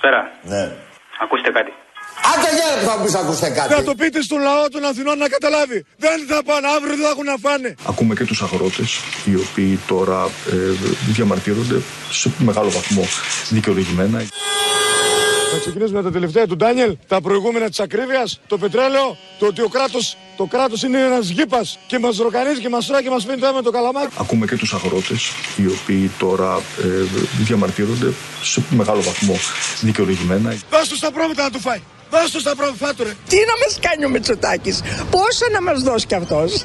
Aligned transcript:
Καλησπέρα. 0.00 0.20
Ναι. 0.42 0.72
Ακούστε 1.22 1.50
κάτι. 1.50 1.72
Άντε 2.32 2.50
για 2.58 2.68
που 2.80 2.86
θα 2.90 3.02
πεις 3.02 3.14
ακούστε 3.14 3.50
κάτι. 3.50 3.74
Να 3.74 3.82
το 3.82 3.94
πείτε 3.94 4.22
στον 4.22 4.40
λαό 4.40 4.68
των 4.68 4.84
Αθηνών 4.84 5.18
να 5.18 5.28
καταλάβει. 5.28 5.84
Δεν 5.96 6.26
θα 6.28 6.42
πάνε, 6.44 6.66
αύριο 6.76 6.94
δεν 6.96 7.04
θα 7.04 7.10
έχουν 7.10 7.24
να 7.24 7.36
φάνε. 7.40 7.74
Ακούμε 7.88 8.14
και 8.14 8.24
τους 8.24 8.42
αγρότες, 8.42 9.00
οι 9.24 9.34
οποίοι 9.34 9.78
τώρα 9.86 10.28
ε, 10.52 10.56
διαμαρτύρονται 11.12 11.78
σε 12.10 12.30
μεγάλο 12.38 12.70
βαθμό 12.70 13.04
δικαιολογημένα. 13.48 14.18
Θα 15.52 15.58
ξεκινήσουμε 15.58 15.98
με 15.98 16.04
τα 16.04 16.12
τελευταία 16.12 16.46
του 16.46 16.56
Ντάνιελ, 16.56 16.96
τα 17.06 17.20
προηγούμενα 17.20 17.68
της 17.68 17.80
ακρίβειας, 17.80 18.40
το 18.46 18.58
πετρέλαιο, 18.58 19.16
το 19.38 19.46
ότι 19.46 19.62
ο 19.62 19.68
κράτος, 19.68 20.16
το 20.36 20.44
κράτος 20.44 20.82
είναι 20.82 20.98
ένας 21.02 21.28
γήπας 21.28 21.78
και 21.86 21.98
μας 21.98 22.16
ροκανίζει 22.16 22.60
και 22.60 22.68
μας 22.68 22.86
τρώει 22.86 23.02
και 23.02 23.10
μας 23.10 23.24
πίνει 23.24 23.38
το 23.38 23.46
αίμα 23.46 23.56
με 23.56 23.62
το 23.62 23.70
καλαμάκι. 23.70 24.14
Ακούμε 24.18 24.46
και 24.46 24.56
τους 24.56 24.74
αγρότες, 24.74 25.30
οι 25.56 25.66
οποίοι 25.66 26.10
τώρα 26.18 26.60
ε, 26.82 26.86
διαμαρτύρονται 27.38 28.12
σε 28.42 28.62
μεγάλο 28.70 29.02
βαθμό 29.02 29.36
δικαιολογημένα. 29.80 30.54
Δώσ' 30.70 30.88
τους 30.88 30.98
στα 30.98 31.10
πρόβατα 31.12 31.42
να 31.42 31.50
του 31.50 31.60
φάει. 31.60 31.80
Δώσ' 32.10 32.30
τους 32.30 32.40
στα 32.40 32.56
πρόβατα, 32.56 32.86
φάτου 32.86 33.04
ρε. 33.04 33.14
Τι 33.28 33.36
να 33.36 33.54
μας 33.64 33.78
κάνει 33.80 34.04
ο 34.04 34.08
Μητσοτάκης, 34.08 34.80
πόσα 35.10 35.46
να 35.52 35.62
μας 35.62 35.82
δώσει 35.82 36.06
κι 36.06 36.14
αυτός; 36.14 36.64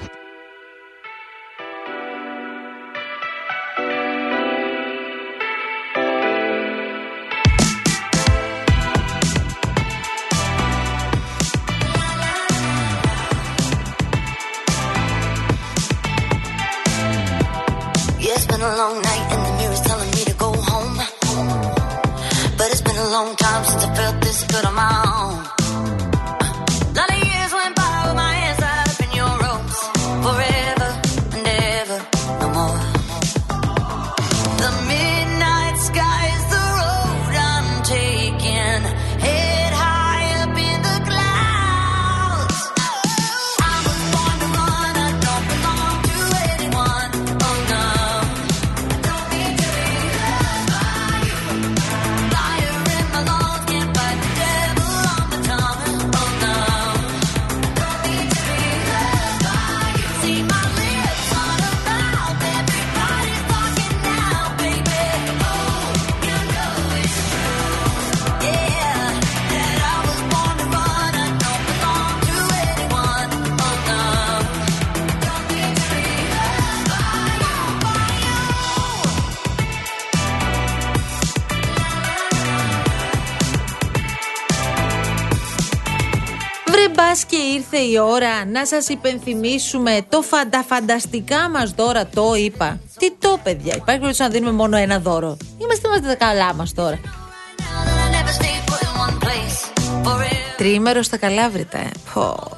Μπας 86.93 87.25
και 87.25 87.35
ήρθε 87.35 87.77
η 87.77 87.97
ώρα 87.99 88.45
να 88.45 88.65
σας 88.65 88.87
υπενθυμίσουμε 88.87 89.99
το 90.09 90.21
φανταφανταστικά 90.21 91.49
μας 91.49 91.71
δώρα 91.71 92.07
το 92.07 92.35
είπα. 92.35 92.79
Τι 92.97 93.11
το 93.11 93.39
παιδιά, 93.43 93.75
υπάρχει 93.75 93.85
περίπτωση 93.85 94.21
να 94.21 94.29
δίνουμε 94.29 94.51
μόνο 94.51 94.77
ένα 94.77 94.99
δώρο. 94.99 95.37
Είμαστε, 95.57 95.87
είμαστε 95.87 96.07
τα 96.07 96.15
καλά 96.15 96.53
μας 96.53 96.73
τώρα. 96.73 96.99
Now 96.99 97.85
that 97.87 97.99
I 98.05 98.09
never 98.17 98.33
stay 98.41 98.55
put 98.69 98.81
in 98.87 98.93
one 99.07 99.17
place 99.25 99.57
forever. 100.03 100.55
Τριήμερο 100.57 101.01
στα 101.01 101.17
Καλάβρητα, 101.17 101.77
ε. 101.77 101.89
Πω, 102.13 102.21
πω. 102.21 102.57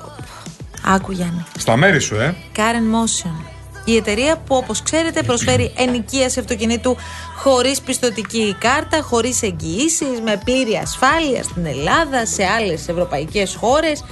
Άκου 0.94 1.12
Γιάννη. 1.12 1.46
Στα 1.58 1.76
μέρη 1.76 2.00
σου, 2.00 2.16
ε. 2.16 2.36
Karen 2.56 2.96
Motion. 2.96 3.46
Η 3.86 3.96
εταιρεία 3.96 4.38
που 4.38 4.56
όπως 4.56 4.82
ξέρετε 4.82 5.24
προσφέρει 5.24 5.74
ενοικίαση 5.78 6.40
αυτοκινήτου 6.40 6.96
χωρίς 7.38 7.82
πιστοτική 7.82 8.56
κάρτα, 8.60 9.02
χωρίς 9.02 9.42
εγγυήσεις, 9.42 10.22
με 10.24 10.42
πλήρη 10.44 10.76
ασφάλεια 10.76 11.44
στην 11.44 11.66
Ελλάδα, 11.66 12.26
σε 12.26 12.44
άλλες 12.46 12.88
ευρωπαϊκές 12.88 13.56
χώρες. 13.56 14.04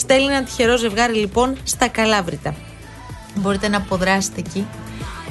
Στέλνει 0.00 0.34
ένα 0.34 0.42
τυχερό 0.42 0.76
ζευγάρι 0.76 1.14
λοιπόν 1.14 1.56
στα 1.64 1.88
Καλάβρητα. 1.88 2.54
Μπορείτε 3.34 3.68
να 3.68 3.76
αποδράσετε 3.76 4.40
εκεί, 4.40 4.66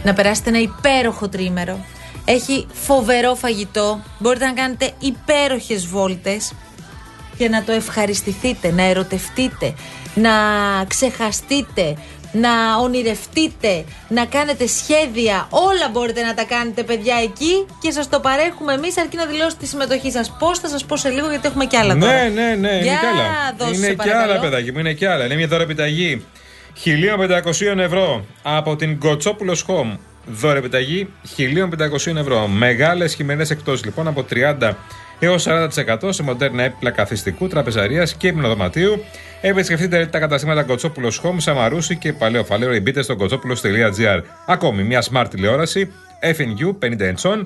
να 0.03 0.13
περάσετε 0.13 0.49
ένα 0.49 0.59
υπέροχο 0.59 1.29
τρίμερο. 1.29 1.85
Έχει 2.25 2.67
φοβερό 2.73 3.35
φαγητό, 3.35 3.99
μπορείτε 4.19 4.45
να 4.45 4.53
κάνετε 4.53 4.91
υπέροχες 4.99 5.87
βόλτες 5.87 6.53
και 7.37 7.49
να 7.49 7.63
το 7.63 7.71
ευχαριστηθείτε, 7.71 8.71
να 8.71 8.83
ερωτευτείτε, 8.83 9.73
να 10.15 10.31
ξεχαστείτε, 10.87 11.97
να 12.31 12.49
ονειρευτείτε, 12.81 13.83
να 14.07 14.25
κάνετε 14.25 14.67
σχέδια. 14.67 15.47
Όλα 15.49 15.89
μπορείτε 15.91 16.21
να 16.23 16.33
τα 16.33 16.43
κάνετε, 16.43 16.83
παιδιά, 16.83 17.15
εκεί 17.23 17.65
και 17.81 17.91
σας 17.91 18.09
το 18.09 18.19
παρέχουμε 18.19 18.73
εμείς 18.73 18.97
αρκεί 18.97 19.15
να 19.17 19.25
δηλώσετε 19.25 19.57
τη 19.59 19.67
συμμετοχή 19.67 20.11
σας. 20.11 20.35
Πώς 20.39 20.59
θα 20.59 20.67
σας 20.67 20.85
πω 20.85 20.97
σε 20.97 21.09
λίγο, 21.09 21.29
γιατί 21.29 21.47
έχουμε 21.47 21.65
και 21.65 21.77
άλλα 21.77 21.97
τώρα. 21.97 22.13
Ναι, 22.13 22.29
ναι, 22.29 22.41
ναι, 22.41 22.69
είναι 22.69 22.79
Για 22.81 22.93
κι 22.99 23.05
άλλα. 23.05 23.55
δώσε, 23.57 23.75
είναι 23.75 23.87
και 23.87 23.95
παρακαλώ. 23.95 24.31
άλλα, 24.31 24.39
παιδάκι 24.39 24.71
μου, 24.71 24.79
είναι 24.79 24.93
και 24.93 25.09
άλλα. 25.09 25.25
Είναι 25.25 25.35
μια 25.35 25.47
δώρα 25.47 25.63
επιταγή 25.63 26.25
1.500 26.83 27.79
ευρώ 27.79 28.25
από 28.41 28.75
την 28.75 28.99
Κοτσόπουλος 28.99 29.65
Home. 29.67 29.97
Δώρα 30.25 30.57
επιταγή 30.57 31.13
1.500 31.37 32.15
ευρώ. 32.15 32.47
Μεγάλες 32.47 33.13
χειμερινές 33.13 33.49
εκτόσεις 33.49 33.85
λοιπόν 33.85 34.07
από 34.07 34.25
30 34.59 34.71
έως 35.19 35.47
40% 35.47 35.97
σε 36.09 36.23
μοντέρνα 36.23 36.63
έπιπλα 36.63 36.91
καθιστικού, 36.91 37.47
τραπεζαρίας 37.47 38.13
και 38.13 38.27
υπνοδωματίου. 38.27 39.03
Επισκεφτείτε 39.41 40.05
τα 40.05 40.19
καταστήματα 40.19 40.63
Κοτσόπουλος 40.63 41.21
Home, 41.23 41.35
Σαμαρούση 41.37 41.95
και 41.95 42.13
Παλαιό 42.13 42.43
Φαλέρο 42.43 42.73
ή 42.73 42.79
μπείτε 42.79 43.01
στο 43.01 43.15
κοτσόπουλο.gr. 43.15 44.21
Ακόμη 44.47 44.83
μια 44.83 45.03
smart 45.11 45.25
τηλεόραση 45.29 45.91
FNU 46.21 46.87
50 46.87 47.13
inch 47.15 47.45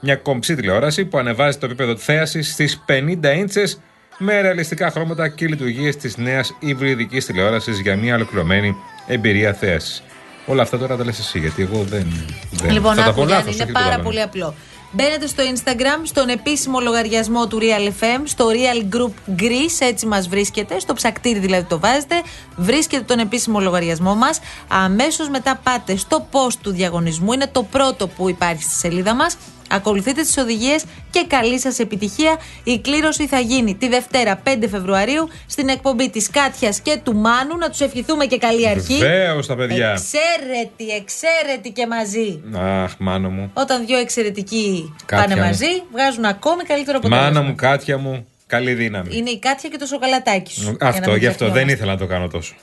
μια 0.00 0.16
κομψή 0.16 0.54
τηλεόραση 0.54 1.04
που 1.04 1.18
ανεβάζει 1.18 1.58
το 1.58 1.66
επίπεδο 1.66 1.96
θέασης 1.96 2.52
στις 2.52 2.84
50 2.88 3.36
ίντσες 3.36 3.80
με 4.18 4.40
ρεαλιστικά 4.40 4.90
χρώματα 4.90 5.28
και 5.28 5.46
λειτουργίες 5.46 5.96
της 5.96 6.16
νέας 6.16 6.56
υβριδικής 6.58 7.26
τηλεόρασης 7.26 7.78
για 7.80 7.96
μια 7.96 8.14
ολοκληρωμένη 8.14 8.76
εμπειρία 9.06 9.52
θέασης. 9.52 10.02
Όλα 10.46 10.62
αυτά 10.62 10.78
τώρα 10.78 10.96
τα 10.96 11.04
λες 11.04 11.18
εσύ, 11.18 11.38
γιατί 11.38 11.62
εγώ 11.62 11.82
δεν. 11.82 12.06
δεν 12.50 12.70
Λοιπόν, 12.70 12.94
θα 12.94 13.02
τα 13.02 13.08
άκου, 13.08 13.20
πω 13.20 13.26
Γιάννη, 13.26 13.32
λάθος, 13.32 13.54
είναι 13.54 13.62
όχι 13.62 13.72
το 13.72 13.78
πάρα 13.78 13.90
κάνω. 13.90 14.02
πολύ 14.02 14.20
απλό. 14.20 14.54
Μπαίνετε 14.96 15.26
στο 15.26 15.42
Instagram, 15.54 16.00
στον 16.02 16.28
επίσημο 16.28 16.80
λογαριασμό 16.80 17.46
του 17.46 17.58
Real 17.60 17.88
FM, 18.02 18.20
στο 18.24 18.48
Real 18.48 18.96
Group 18.96 19.40
Greece, 19.40 19.76
έτσι 19.78 20.06
μας 20.06 20.28
βρίσκεται, 20.28 20.78
στο 20.78 20.94
ψακτήρι 20.94 21.38
δηλαδή 21.38 21.64
το 21.64 21.78
βάζετε, 21.78 22.22
βρίσκετε 22.56 23.02
τον 23.02 23.18
επίσημο 23.18 23.60
λογαριασμό 23.60 24.14
μας, 24.14 24.40
αμέσως 24.68 25.28
μετά 25.28 25.60
πάτε 25.62 25.96
στο 25.96 26.28
post 26.30 26.54
του 26.62 26.70
διαγωνισμού, 26.70 27.32
είναι 27.32 27.46
το 27.46 27.62
πρώτο 27.62 28.08
που 28.08 28.28
υπάρχει 28.28 28.62
στη 28.62 28.74
σελίδα 28.74 29.14
μας, 29.14 29.36
Ακολουθείτε 29.74 30.22
τις 30.22 30.36
οδηγίες 30.36 30.84
και 31.10 31.24
καλή 31.28 31.58
σας 31.60 31.78
επιτυχία. 31.78 32.36
Η 32.64 32.78
κλήρωση 32.78 33.26
θα 33.26 33.38
γίνει 33.40 33.74
τη 33.74 33.88
Δευτέρα 33.88 34.42
5 34.44 34.68
Φεβρουαρίου 34.70 35.28
στην 35.46 35.68
εκπομπή 35.68 36.10
της 36.10 36.30
Κάτιας 36.30 36.80
και 36.80 36.98
του 37.02 37.14
Μάνου. 37.16 37.56
Να 37.58 37.70
τους 37.70 37.80
ευχηθούμε 37.80 38.24
και 38.24 38.38
καλή 38.38 38.68
αρχή. 38.68 38.98
Βεβαίως 38.98 39.46
τα 39.46 39.56
παιδιά. 39.56 39.90
Εξαίρετοι, 39.90 40.86
εξαίρετοι 41.00 41.70
και 41.70 41.86
μαζί. 41.86 42.42
Αχ, 42.84 42.92
μάνο 42.98 43.30
μου. 43.30 43.50
Όταν 43.54 43.86
δύο 43.86 43.98
εξαιρετικοί 43.98 44.94
Κάτια 45.06 45.26
πάνε 45.28 45.40
μου. 45.40 45.46
μαζί, 45.46 45.82
βγάζουν 45.92 46.24
ακόμη 46.24 46.62
καλύτερο 46.62 46.98
αποτέλεσμα. 46.98 47.30
Μάνα 47.30 47.42
μου, 47.46 47.54
κάτια 47.54 47.98
μου, 47.98 48.26
καλή 48.46 48.74
δύναμη. 48.74 49.08
Είναι 49.16 49.30
η 49.30 49.38
Κάτια 49.38 49.68
και 49.68 49.76
το 49.78 49.86
σοκολατάκι 49.86 50.52
σου. 50.52 50.60
για 50.62 50.76
να 50.80 50.88
Αυτό, 50.88 51.10
μην 51.10 51.18
γι' 51.20 51.26
αυτό 51.26 51.44
δεν 51.44 51.52
ξεχνιόμαστε. 51.54 51.72
ήθελα 51.76 51.92
να 51.92 51.98
το 51.98 52.06
κάνω 52.06 52.28
τόσο. 52.28 52.54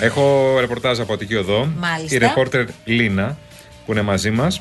Έχω 0.00 0.54
ρεπορτάζ 0.60 1.00
από 1.00 1.12
Αττική 1.12 1.34
Οδό. 1.34 1.68
Μάλιστα. 1.78 2.14
Η 2.14 2.18
ρεπόρτερ 2.18 2.64
Λίνα 2.84 3.38
που 3.86 3.92
είναι 3.92 4.02
μαζί 4.02 4.30
μας. 4.30 4.60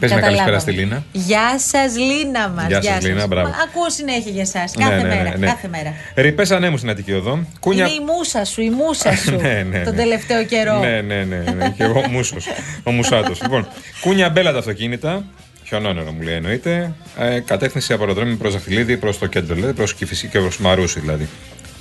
Πες 0.00 0.10
μια 0.10 0.20
Καταλάβαμε. 0.20 0.50
καλησπέρα 0.50 0.58
στη 0.58 0.70
Λίνα. 0.70 1.04
Γεια 1.12 1.58
σας, 1.58 1.96
Λίνα 1.96 2.48
μας. 2.48 2.66
Γεια 2.68 2.82
σας, 2.82 3.02
Λίνα, 3.04 3.26
μπράβο. 3.26 3.48
Ακούω 3.68 3.90
συνέχεια 3.90 4.30
για 4.32 4.42
εσά. 4.42 4.64
Κάθε 4.78 4.94
Ναι, 4.96 5.02
ναι, 5.02 5.08
μέρα. 5.08 5.22
ναι, 5.30 5.36
ναι. 5.36 5.46
Κάθε 5.46 5.68
μέρα. 5.68 5.94
Ρηπές 6.14 6.50
ανέμου 6.50 6.76
στην 6.76 6.90
Αττική 6.90 7.12
Οδό. 7.12 7.44
Κούνια. 7.60 7.84
Είναι 7.86 7.94
η 7.94 8.04
μουσα 8.06 8.44
σου, 8.44 8.62
η 8.62 8.70
μουσα 8.70 9.16
σου. 9.24 9.36
Ναι, 9.36 9.66
ναι, 9.70 9.82
Τον 9.84 9.94
ναι. 9.94 10.00
τελευταίο 10.02 10.44
καιρό. 10.44 10.78
Ναι, 10.78 11.00
ναι, 11.00 11.24
ναι. 11.24 11.36
ναι. 11.56 11.68
και 11.76 11.82
εγώ 11.82 12.08
μουσος. 12.08 12.46
Ο 12.82 12.90
μουσάτος. 12.90 13.42
λοιπόν, 13.42 13.68
κούνια 14.00 14.30
μπέλα 14.30 14.52
τα 14.52 14.58
αυτοκίνητα. 14.58 15.24
Χιονόνερο 15.64 16.12
μου 16.12 16.20
λέει 16.22 16.34
εννοείται. 16.34 16.92
Ε, 17.18 17.40
κατεύθυνση 17.40 17.92
από 17.92 18.02
αεροδρόμιο 18.02 18.36
προς 18.36 18.52
Δαχτυλίδη 18.52 18.96
προς 18.96 19.18
το 19.18 19.26
κέντρο, 19.26 19.54
δηλαδή 19.54 19.72
προς 19.72 19.94
Κυφυσί 19.94 20.26
και 20.28 20.38
προς 20.38 20.58
Μαρούσι 20.58 21.00
δηλαδή. 21.00 21.28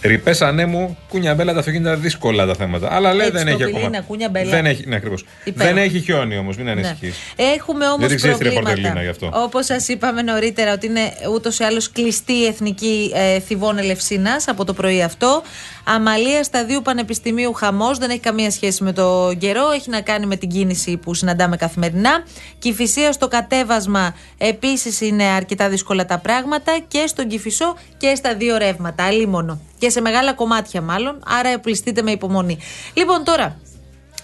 Ρηπές 0.02 0.42
ανέμου, 0.42 0.98
κουνιαμπέλα 1.10 1.54
τα 1.54 1.60
αυτοκίνητα 1.60 1.96
δύσκολα 1.96 2.46
τα 2.46 2.56
θέματα. 2.56 2.94
Αλλά 2.94 3.14
λέει 3.14 3.28
Έτσι, 3.28 3.44
δεν 3.44 3.58
το 3.58 3.64
έχει 3.64 3.72
πυλίνα, 3.72 3.88
ακόμα. 3.88 4.02
κουνιαμπέλα. 4.08 4.50
Δεν 4.50 4.66
έχει, 4.66 4.84
ναι, 4.88 4.96
ακριβώς. 4.96 5.26
Υπέροχο. 5.44 5.74
Δεν 5.74 5.84
έχει 5.84 6.00
χιόνι 6.00 6.38
όμως, 6.38 6.56
μην 6.58 6.66
Ναι. 6.66 6.72
ανησυχείς. 6.72 7.16
Έχουμε 7.36 7.88
όμω 7.88 7.98
Δεν 7.98 8.08
την 8.08 8.18
ξέρεις 8.18 8.38
τη 8.38 8.44
προβλήματα. 8.44 8.70
ρεπορτελίνα 8.76 9.02
γι' 9.04 9.10
αυτό. 9.10 9.32
Όπως 9.44 9.66
σας 9.66 9.88
είπαμε 9.88 10.22
νωρίτερα, 10.22 10.74
ότι 10.74 10.86
είναι 10.86 11.02
ούτως 11.34 11.60
ή 11.60 11.64
άλλως 11.64 11.92
κλειστή 11.92 12.34
η 12.34 12.46
εθνική 12.46 13.12
ε, 13.16 13.40
θηβών 13.40 13.78
Ελευσίνας 13.78 14.48
από 14.48 14.66
το 14.66 14.74
πρωί 14.74 15.02
αυτό. 15.02 15.44
Αμαλία 15.88 16.44
Σταδίου 16.44 16.82
Πανεπιστημίου 16.82 17.54
χαμός, 17.54 17.98
δεν 17.98 18.10
έχει 18.10 18.20
καμία 18.20 18.52
σχέση 18.52 18.84
με 18.84 18.94
το 18.94 19.34
καιρό, 19.38 19.72
έχει 19.72 19.90
να 19.90 20.02
κάνει 20.02 20.26
με 20.26 20.36
την 20.36 20.50
κίνηση 20.50 20.98
που 20.98 21.14
συναντάμε 21.14 21.58
καθημερινά. 21.58 22.24
Κυφυσία 22.60 23.12
στο 23.12 23.28
κατέβασμα 23.28 24.16
επίσης 24.38 25.02
είναι 25.02 25.24
αρκετά 25.24 25.70
δύσκολα 25.70 26.06
τα 26.06 26.20
πράγματα 26.20 26.80
και 26.88 27.04
στον 27.08 27.28
Κυφισό 27.28 27.76
και 27.98 28.16
στα 28.16 28.36
δύο 28.36 28.58
ρεύματα, 28.58 29.06
αλίμονο. 29.06 29.60
Και 29.78 29.90
σε 29.90 30.02
μεγάλα 30.02 30.34
κομμάτια 30.34 30.82
μάλλον, 30.82 31.24
άρα 31.26 31.50
επληστείτε 31.50 32.02
με 32.02 32.12
υπομονή. 32.12 32.58
Λοιπόν, 32.94 33.24
τώρα, 33.24 33.58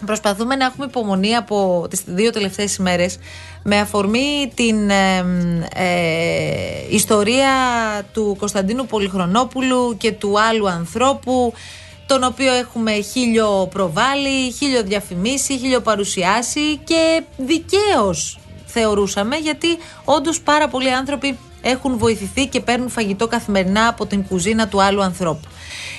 Προσπαθούμε 0.05 0.55
να 0.55 0.65
έχουμε 0.65 0.85
υπομονή 0.85 1.35
από 1.35 1.87
τις 1.89 2.01
δύο 2.05 2.31
τελευταίες 2.31 2.75
ημέρες 2.75 3.17
με 3.63 3.79
αφορμή 3.79 4.51
την 4.55 4.89
ε, 4.89 5.17
ε, 5.75 6.85
ιστορία 6.89 7.51
του 8.13 8.35
Κωνσταντίνου 8.39 8.85
Πολυχρονόπουλου 8.85 9.97
και 9.97 10.11
του 10.11 10.39
άλλου 10.39 10.69
ανθρώπου 10.69 11.53
τον 12.05 12.23
οποίο 12.23 12.53
έχουμε 12.53 12.91
χίλιο 12.91 13.67
προβάλλει, 13.71 14.51
χίλιο 14.51 14.83
διαφημίσει, 14.83 15.57
χίλιο 15.57 15.81
παρουσιάσει 15.81 16.77
και 16.77 17.23
δικαίως 17.37 18.39
θεωρούσαμε 18.65 19.35
γιατί 19.35 19.67
όντως 20.05 20.41
πάρα 20.41 20.67
πολλοί 20.67 20.93
άνθρωποι 20.93 21.37
έχουν 21.61 21.97
βοηθηθεί 21.97 22.47
και 22.47 22.59
παίρνουν 22.59 22.89
φαγητό 22.89 23.27
καθημερινά 23.27 23.87
από 23.87 24.05
την 24.05 24.27
κουζίνα 24.27 24.67
του 24.67 24.81
άλλου 24.81 25.03
ανθρώπου. 25.03 25.47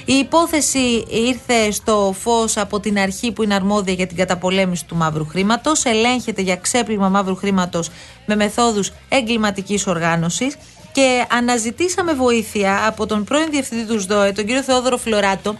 Η 0.04 0.12
υπόθεση 0.12 1.04
ήρθε 1.08 1.70
στο 1.70 2.14
φως 2.20 2.56
από 2.56 2.80
την 2.80 2.98
αρχή 2.98 3.32
που 3.32 3.42
είναι 3.42 3.54
αρμόδια 3.54 3.92
για 3.92 4.06
την 4.06 4.16
καταπολέμηση 4.16 4.86
του 4.86 4.96
μαύρου 4.96 5.26
χρήματος, 5.26 5.84
ελέγχεται 5.84 6.42
για 6.42 6.56
ξέπλυμα 6.56 7.08
μαύρου 7.08 7.36
χρήματος 7.36 7.90
με 8.26 8.36
μεθόδους 8.36 8.92
εγκληματικής 9.08 9.86
οργάνωσης. 9.86 10.56
Και 10.92 11.26
αναζητήσαμε 11.30 12.14
βοήθεια 12.14 12.86
από 12.86 13.06
τον 13.06 13.24
πρώην 13.24 13.50
διευθυντή 13.50 13.92
του 13.92 14.00
ΣΔΟΕ, 14.00 14.32
τον 14.32 14.46
κύριο 14.46 14.62
Θεόδωρο 14.62 14.96
Φλωράτο, 14.96 15.56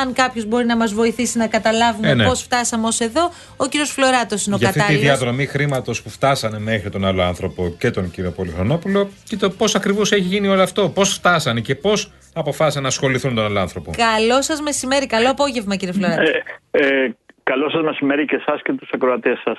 αν 0.00 0.12
κάποιος 0.12 0.44
μπορεί 0.44 0.64
να 0.66 0.76
μας 0.76 0.92
βοηθήσει 0.92 1.38
να 1.38 1.46
καταλάβουμε 1.46 2.08
Ε, 2.08 2.14
ναι. 2.14 2.24
πώς 2.24 2.42
φτάσαμε 2.42 2.86
ως 2.86 3.00
εδώ, 3.00 3.30
ο 3.56 3.66
κύριος 3.66 3.90
Φλωράτος 3.90 4.46
είναι 4.46 4.54
ο 4.54 4.58
Για 4.58 4.68
αυτή 4.68 4.78
τη 4.80 4.86
κατάλληλος. 4.86 5.10
διαδρομή 5.16 5.46
χρήματος 5.46 6.02
που 6.02 6.10
φτάσανε 6.10 6.58
μέχρι 6.58 6.90
τον 6.90 7.04
άλλο 7.04 7.22
άνθρωπο 7.22 7.74
και 7.78 7.90
τον 7.90 8.10
κύριο 8.10 8.30
Πολυχρονόπουλο 8.30 9.08
και 9.24 9.36
το 9.36 9.50
πώς 9.50 9.74
ακριβώς 9.74 10.12
έχει 10.12 10.22
γίνει 10.22 10.48
όλο 10.48 10.62
αυτό. 10.62 10.88
Πώς 10.88 11.12
φτάσανε 11.12 11.60
και 11.60 11.74
πώς 11.74 12.10
αποφάσισαν 12.34 12.82
να 12.82 12.88
ασχοληθούν 12.88 13.34
τον 13.34 13.44
άλλο 13.44 13.60
άνθρωπο. 13.60 13.90
Καλό 13.96 14.42
σας 14.42 14.60
μεσημέρι, 14.60 15.06
καλό 15.06 15.30
απόγευμα 15.30 15.76
κύριε 15.76 15.94
Φλωράτο. 15.94 16.22
Ε, 16.22 16.44
ε, 16.70 17.14
καλό 17.42 17.70
σας 17.70 17.82
μεσημέρι 17.82 18.24
και 18.24 18.36
εσάς 18.36 18.62
και 18.62 18.72
τους 18.72 18.88
ακροατές 18.92 19.38
σας. 19.44 19.58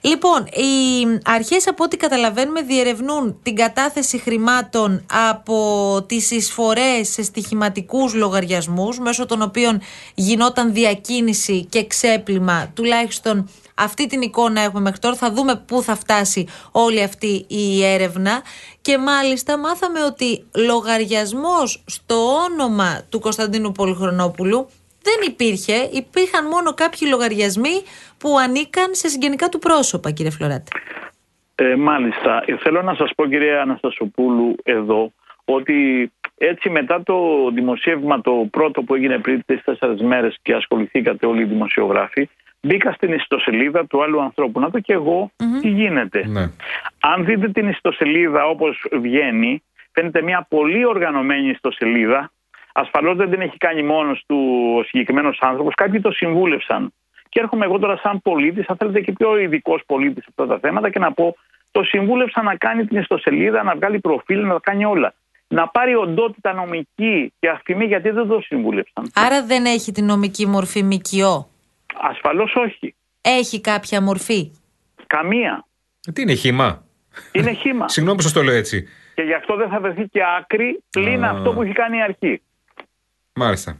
Λοιπόν, 0.00 0.46
οι 0.46 1.06
αρχές 1.24 1.68
από 1.68 1.84
ό,τι 1.84 1.96
καταλαβαίνουμε 1.96 2.62
διερευνούν 2.62 3.38
την 3.42 3.54
κατάθεση 3.56 4.18
χρημάτων 4.18 5.06
από 5.12 6.04
τις 6.06 6.30
εισφορές 6.30 7.08
σε 7.08 7.22
στοιχηματικούς 7.22 8.14
λογαριασμούς 8.14 8.98
μέσω 8.98 9.26
των 9.26 9.42
οποίων 9.42 9.80
γινόταν 10.14 10.72
διακίνηση 10.72 11.64
και 11.64 11.86
ξέπλυμα. 11.86 12.70
Τουλάχιστον 12.74 13.48
αυτή 13.74 14.06
την 14.06 14.22
εικόνα 14.22 14.60
έχουμε 14.60 14.80
μέχρι 14.80 14.98
τώρα. 14.98 15.16
Θα 15.16 15.32
δούμε 15.32 15.56
πού 15.56 15.82
θα 15.82 15.96
φτάσει 15.96 16.46
όλη 16.72 17.02
αυτή 17.02 17.44
η 17.48 17.84
έρευνα. 17.84 18.42
Και 18.80 18.98
μάλιστα 18.98 19.58
μάθαμε 19.58 20.04
ότι 20.04 20.44
λογαριασμός 20.54 21.82
στο 21.86 22.34
όνομα 22.34 23.02
του 23.08 23.20
Κωνσταντίνου 23.20 23.72
Πολυχρονόπουλου 23.72 24.68
δεν 25.08 25.18
υπήρχε, 25.30 25.76
υπήρχαν 25.92 26.44
μόνο 26.46 26.74
κάποιοι 26.74 27.08
λογαριασμοί 27.10 27.76
που 28.18 28.28
ανήκαν 28.44 28.88
σε 28.94 29.08
συγγενικά 29.08 29.48
του 29.48 29.58
πρόσωπα, 29.58 30.10
κύριε 30.10 30.30
Φλωράτη. 30.30 30.70
Ε, 31.54 31.76
μάλιστα. 31.76 32.42
Ε, 32.46 32.56
Θέλω 32.56 32.82
να 32.82 32.94
σας 32.94 33.10
πω 33.16 33.26
κυρία 33.26 33.60
Αναστασοπούλου 33.60 34.54
εδώ 34.62 35.12
ότι 35.44 36.10
έτσι 36.38 36.70
μετά 36.70 37.02
το 37.02 37.16
δημοσίευμα 37.54 38.20
το 38.20 38.32
πρώτο 38.50 38.82
που 38.82 38.94
έγινε 38.94 39.18
πριν 39.18 39.42
τις 39.46 39.62
τέσσερις 39.64 40.00
μέρες 40.02 40.36
και 40.42 40.54
ασχοληθήκατε 40.54 41.26
όλοι 41.26 41.42
οι 41.42 41.44
δημοσιογράφοι 41.44 42.28
μπήκα 42.60 42.92
στην 42.92 43.12
ιστοσελίδα 43.12 43.86
του 43.86 44.02
άλλου 44.02 44.22
ανθρώπου 44.22 44.60
να 44.60 44.68
δω 44.68 44.80
και 44.80 44.92
εγώ 44.92 45.30
τι 45.60 45.68
γίνεται. 45.68 46.26
Ναι. 46.26 46.50
Αν 47.00 47.24
δείτε 47.24 47.48
την 47.48 47.68
ιστοσελίδα 47.68 48.46
όπως 48.46 48.86
βγαίνει 48.92 49.62
φαίνεται 49.92 50.22
μια 50.22 50.46
πολύ 50.48 50.84
οργανωμένη 50.86 51.48
ιστοσελίδα 51.48 52.30
ασφαλώς 52.82 53.16
δεν 53.16 53.30
την 53.30 53.40
έχει 53.40 53.56
κάνει 53.56 53.82
μόνος 53.82 54.24
του 54.26 54.36
ο 54.78 54.82
συγκεκριμένος 54.82 55.38
άνθρωπος 55.40 55.74
κάποιοι 55.74 56.00
το 56.00 56.10
συμβούλευσαν 56.10 56.92
και 57.28 57.40
έρχομαι 57.40 57.64
εγώ 57.64 57.78
τώρα 57.78 57.96
σαν 57.96 58.22
πολίτης, 58.22 58.68
αν 58.68 58.76
θέλετε 58.76 59.00
και 59.00 59.12
πιο 59.12 59.38
ειδικός 59.38 59.82
πολίτης 59.86 60.22
σε 60.24 60.28
αυτά 60.30 60.46
τα 60.46 60.58
θέματα 60.58 60.90
και 60.90 60.98
να 60.98 61.12
πω 61.12 61.36
το 61.70 61.82
συμβούλευσα 61.82 62.42
να 62.42 62.56
κάνει 62.56 62.86
την 62.86 62.98
ιστοσελίδα, 62.98 63.62
να 63.62 63.74
βγάλει 63.74 64.00
προφίλ, 64.00 64.40
να 64.46 64.52
τα 64.52 64.60
κάνει 64.62 64.84
όλα. 64.84 65.14
Να 65.48 65.68
πάρει 65.68 65.94
οντότητα 65.94 66.52
νομική 66.52 67.32
και 67.38 67.48
αφημί 67.48 67.84
γιατί 67.84 68.10
δεν 68.10 68.26
το 68.26 68.40
συμβούλευσαν. 68.40 69.10
Άρα 69.14 69.44
δεν 69.44 69.64
έχει 69.64 69.92
την 69.92 70.04
νομική 70.04 70.46
μορφή 70.46 70.82
ΜΚΟ. 70.82 71.48
Ασφαλώς 72.10 72.54
όχι. 72.54 72.94
Έχει 73.20 73.60
κάποια 73.60 74.00
μορφή; 74.02 74.50
Καμία. 75.06 75.66
Ε, 76.08 76.12
Τι 76.12 76.22
είναι 76.22 76.34
χήμα. 76.34 76.84
Είναι 77.32 77.52
χήμα. 77.52 77.88
Συγγνώμη 77.94 78.16
που 78.16 78.22
σας 78.22 78.32
το 78.32 78.42
λέω 78.42 78.54
έτσι. 78.54 78.88
και 79.14 79.22
γι' 79.22 79.34
αυτό 79.34 79.56
δεν 79.56 79.68
θα 79.68 79.80
βρεθεί 79.80 80.08
και 80.08 80.20
άκρη 80.38 80.82
πλην 80.90 81.24
Α. 81.24 81.30
αυτό 81.30 81.52
που 81.52 81.62
έχει 81.62 81.72
κάνει 81.72 81.96
η 81.96 82.02
αρχή. 82.02 82.40
Μάλιστα. 83.36 83.78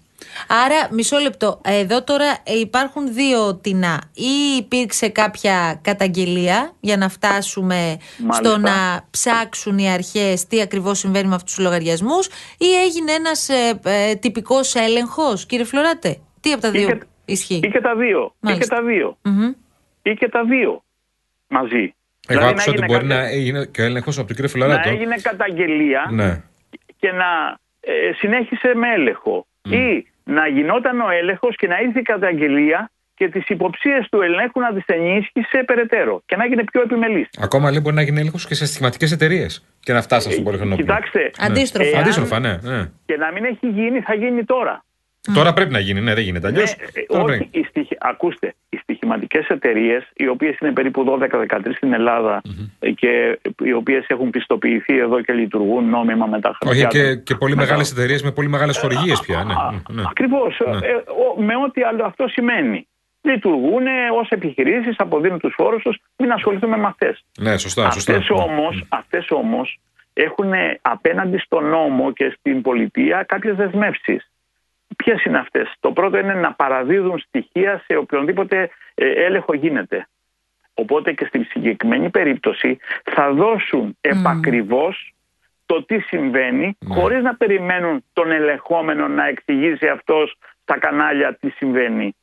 Άρα, 0.49 0.89
μισό 0.93 1.19
λεπτό. 1.19 1.61
Εδώ 1.65 2.05
τώρα 2.05 2.37
ε, 2.45 2.59
υπάρχουν 2.59 3.15
δύο 3.15 3.55
τεινά. 3.57 4.03
Ή 4.15 4.57
υπήρξε 4.59 5.09
κάποια 5.09 5.81
καταγγελία 5.83 6.73
για 6.81 6.97
να 6.97 7.09
φτάσουμε 7.09 7.97
Μάλιστα. 8.19 8.33
στο 8.49 8.59
να 8.59 9.05
ψάξουν 9.11 9.79
οι 9.79 9.91
αρχές 9.93 10.47
τι 10.47 10.61
ακριβώς 10.61 10.99
συμβαίνει 10.99 11.29
με 11.29 11.35
αυτούς 11.35 11.55
τους 11.55 11.65
λογαριασμούς 11.65 12.27
ή 12.59 12.75
έγινε 12.85 13.13
ένας 13.13 13.49
ε, 13.49 13.81
ε, 13.85 14.15
τυπικός 14.15 14.75
έλεγχος, 14.75 15.47
κύριε 15.47 15.65
Φλωράτε; 15.65 16.19
Τι 16.41 16.53
από 16.53 16.63
τα 16.63 16.71
δύο 16.71 16.83
Ή 16.89 16.93
και- 16.99 17.05
ισχύει; 17.25 17.61
Ή 17.65 17.69
και 17.71 17.81
τα 17.81 17.97
δύο. 17.97 18.21
Ή 18.25 18.29
και 18.29 18.35
Μάλιστα. 18.53 18.77
τα 18.77 18.83
δύο. 18.83 19.19
Μμμ. 19.23 19.53
Ή 20.03 20.15
και 20.15 20.29
τα 20.29 20.45
δύο 20.45 20.83
μαζί. 21.49 21.95
Εγώ 22.29 22.39
Δηλαδή, 22.41 22.49
άκουσα 22.49 22.71
ότι 22.71 22.79
έγινε 22.83 22.87
μπορεί 22.87 23.07
κάποια- 23.09 23.23
να 23.23 23.29
έγινε 23.29 23.65
και 23.67 23.83
έλεγχος 23.83 24.19
από 24.19 24.27
τον 24.27 24.37
κύριο 24.37 24.51
να 24.55 24.65
Φιλαράτο. 24.67 24.89
έγινε 24.89 25.15
καταγγελία 25.23 26.09
Ναι. 26.11 26.43
και 26.99 27.11
να 27.13 27.59
ε, 27.93 28.13
συνέχισε 28.13 28.73
με 28.75 28.89
έλεγχο. 28.97 29.47
Ή 29.71 30.07
να 30.25 30.47
γινόταν 30.49 31.01
ο 31.01 31.11
έλεγχος 31.11 31.57
και 31.57 31.67
να 31.67 31.81
ήρθε 31.81 31.99
η 31.99 32.03
καταγγελία 32.03 32.91
και 33.15 33.29
τις 33.29 33.49
υποψίες 33.49 34.09
του 34.11 34.23
ελέγχου 34.23 34.61
να 34.61 34.73
τις 34.75 34.85
ενίσχυσε 34.87 35.63
περαιτέρω 35.67 36.23
και 36.27 36.37
να 36.37 36.45
έγινε 36.45 36.65
πιο 36.73 36.81
επιμελής. 36.81 37.29
Ακόμα 37.41 37.71
λέει 37.71 37.81
μπορεί 37.83 37.95
να 37.95 38.03
γίνει 38.03 38.19
έλεγχος 38.21 38.47
και 38.47 38.55
σε 38.55 38.67
στοιχηματικέ 38.67 39.15
εταιρείες 39.15 39.65
και 39.81 39.93
να 39.93 40.03
φτάσει 40.03 40.31
στον 40.31 40.45
Πολυχρονόπουλο. 40.45 40.87
Κοιτάξτε, 40.87 41.31
Αντίστροφα. 41.39 41.89
εάν- 41.91 42.01
Αντίστροφα, 42.03 42.39
ναι. 42.41 42.59
ναι. 42.63 42.91
και 43.07 43.17
να 43.17 43.33
μην 43.33 43.45
έχει 43.45 43.67
γίνει 43.69 44.01
θα 44.01 44.15
γίνει 44.15 44.45
τώρα. 44.45 44.85
Τώρα 45.35 45.53
πρέπει 45.53 45.73
να 45.73 45.79
γίνει, 45.79 46.01
ναι, 46.01 46.15
δεν 46.15 46.25
γίνεται 46.25 46.47
αλλιώς. 46.47 46.77
Ναι, 46.77 46.85
ε, 47.19 47.21
όχι, 47.23 47.49
οι 47.51 47.63
στοιχη- 47.69 47.97
ακούστε, 48.01 48.55
οι 49.07 49.19
στοιχηματικές 49.19 49.47
εταιρείες, 49.49 50.11
οι 50.17 50.29
οποίες 50.29 50.59
είναι 50.59 50.73
περίπου 50.73 51.05
12-13 51.05 51.73
στην 51.77 51.93
ελλαδα 51.93 52.43
ε, 52.79 52.91
και 52.91 53.39
οι 53.65 53.73
οποίες 53.73 54.05
έχουν 54.09 54.31
πιστοποιηθεί 54.31 54.99
εδώ 54.99 55.21
και 55.21 55.33
λειτουργούν 55.33 55.89
νόμιμα 55.89 56.27
με 56.27 56.41
τα 56.41 56.57
Όχι 56.63 56.81
χαρτιά 56.81 57.01
και, 57.01 57.15
τους. 57.15 57.23
και 57.25 57.35
πολύ 57.35 57.55
Με 57.55 57.61
τα- 57.61 57.67
μεγάλες 57.67 57.91
εταιρείες 57.93 58.23
με 58.23 58.31
πολύ 58.33 58.49
μεγάλες 58.49 58.79
χορηγίες 58.79 59.21
πια. 59.21 59.45
Ναι, 59.45 59.55
ναι, 59.55 60.03
ναι. 60.03 60.09
Ακριβώς. 60.11 60.61
Ναι. 60.67 61.45
με 61.45 61.55
ό,τι 61.67 61.83
άλλο 61.83 62.05
αυτό 62.05 62.29
σημαίνει. 62.29 62.87
Λειτουργούν 63.23 63.87
ως 64.21 64.29
επιχειρήσεις, 64.29 64.95
αποδίνουν 64.99 65.39
τους 65.39 65.55
φόρους 65.57 65.83
τους. 65.83 65.97
Μην 66.17 66.33
ασχοληθούμε 66.33 66.77
με 66.77 66.87
αυτές. 66.87 67.25
Ναι, 67.41 67.57
σωστά. 67.59 67.91
σωστά. 67.91 68.15
Αυτέ 68.17 68.33
όμω 68.33 68.69
αυτές 68.89 69.27
όμως 69.31 69.79
έχουν 70.13 70.53
απέναντι 70.83 71.39
στον 71.39 71.65
νόμο 71.69 72.13
και 72.13 72.35
στην 72.39 72.63
πολιτεία 72.63 73.23
κάποιες 73.29 73.57
δεσμεύσεις. 73.57 74.31
Ποιες 74.97 75.25
είναι 75.25 75.39
αυτές, 75.39 75.75
Το 75.81 75.93
πρώτο 75.93 76.19
είναι 76.19 76.35
να 76.35 76.53
παραδίδουν 76.53 77.19
στοιχεία 77.19 77.83
σε 77.87 77.97
οποιονδήποτε 77.97 78.71
ε, 78.95 79.25
έλεγχο 79.25 79.55
γίνεται. 79.55 80.09
Οπότε 80.75 81.13
και 81.13 81.25
στην 81.25 81.45
συγκεκριμένη 81.45 82.11
περίπτωση 82.11 82.79
θα 83.15 83.33
δώσουν 83.33 83.97
επακριβώς 84.01 85.15
το 85.67 85.85
τι 85.85 85.99
συμβαίνει 85.99 86.77
Ναι. 86.79 86.95
χωρίς 86.95 87.23
να 87.23 87.35
περιμένουν 87.35 88.05
τον 88.13 88.31
ελεγχόμενο 88.31 89.09
να 89.09 89.27
εξηγήσει 89.27 89.89
αυτός 89.89 90.37
στα 90.63 90.79
κανάλια 90.79 91.37
τι 91.41 91.49
συμβαίνει. 91.51 92.15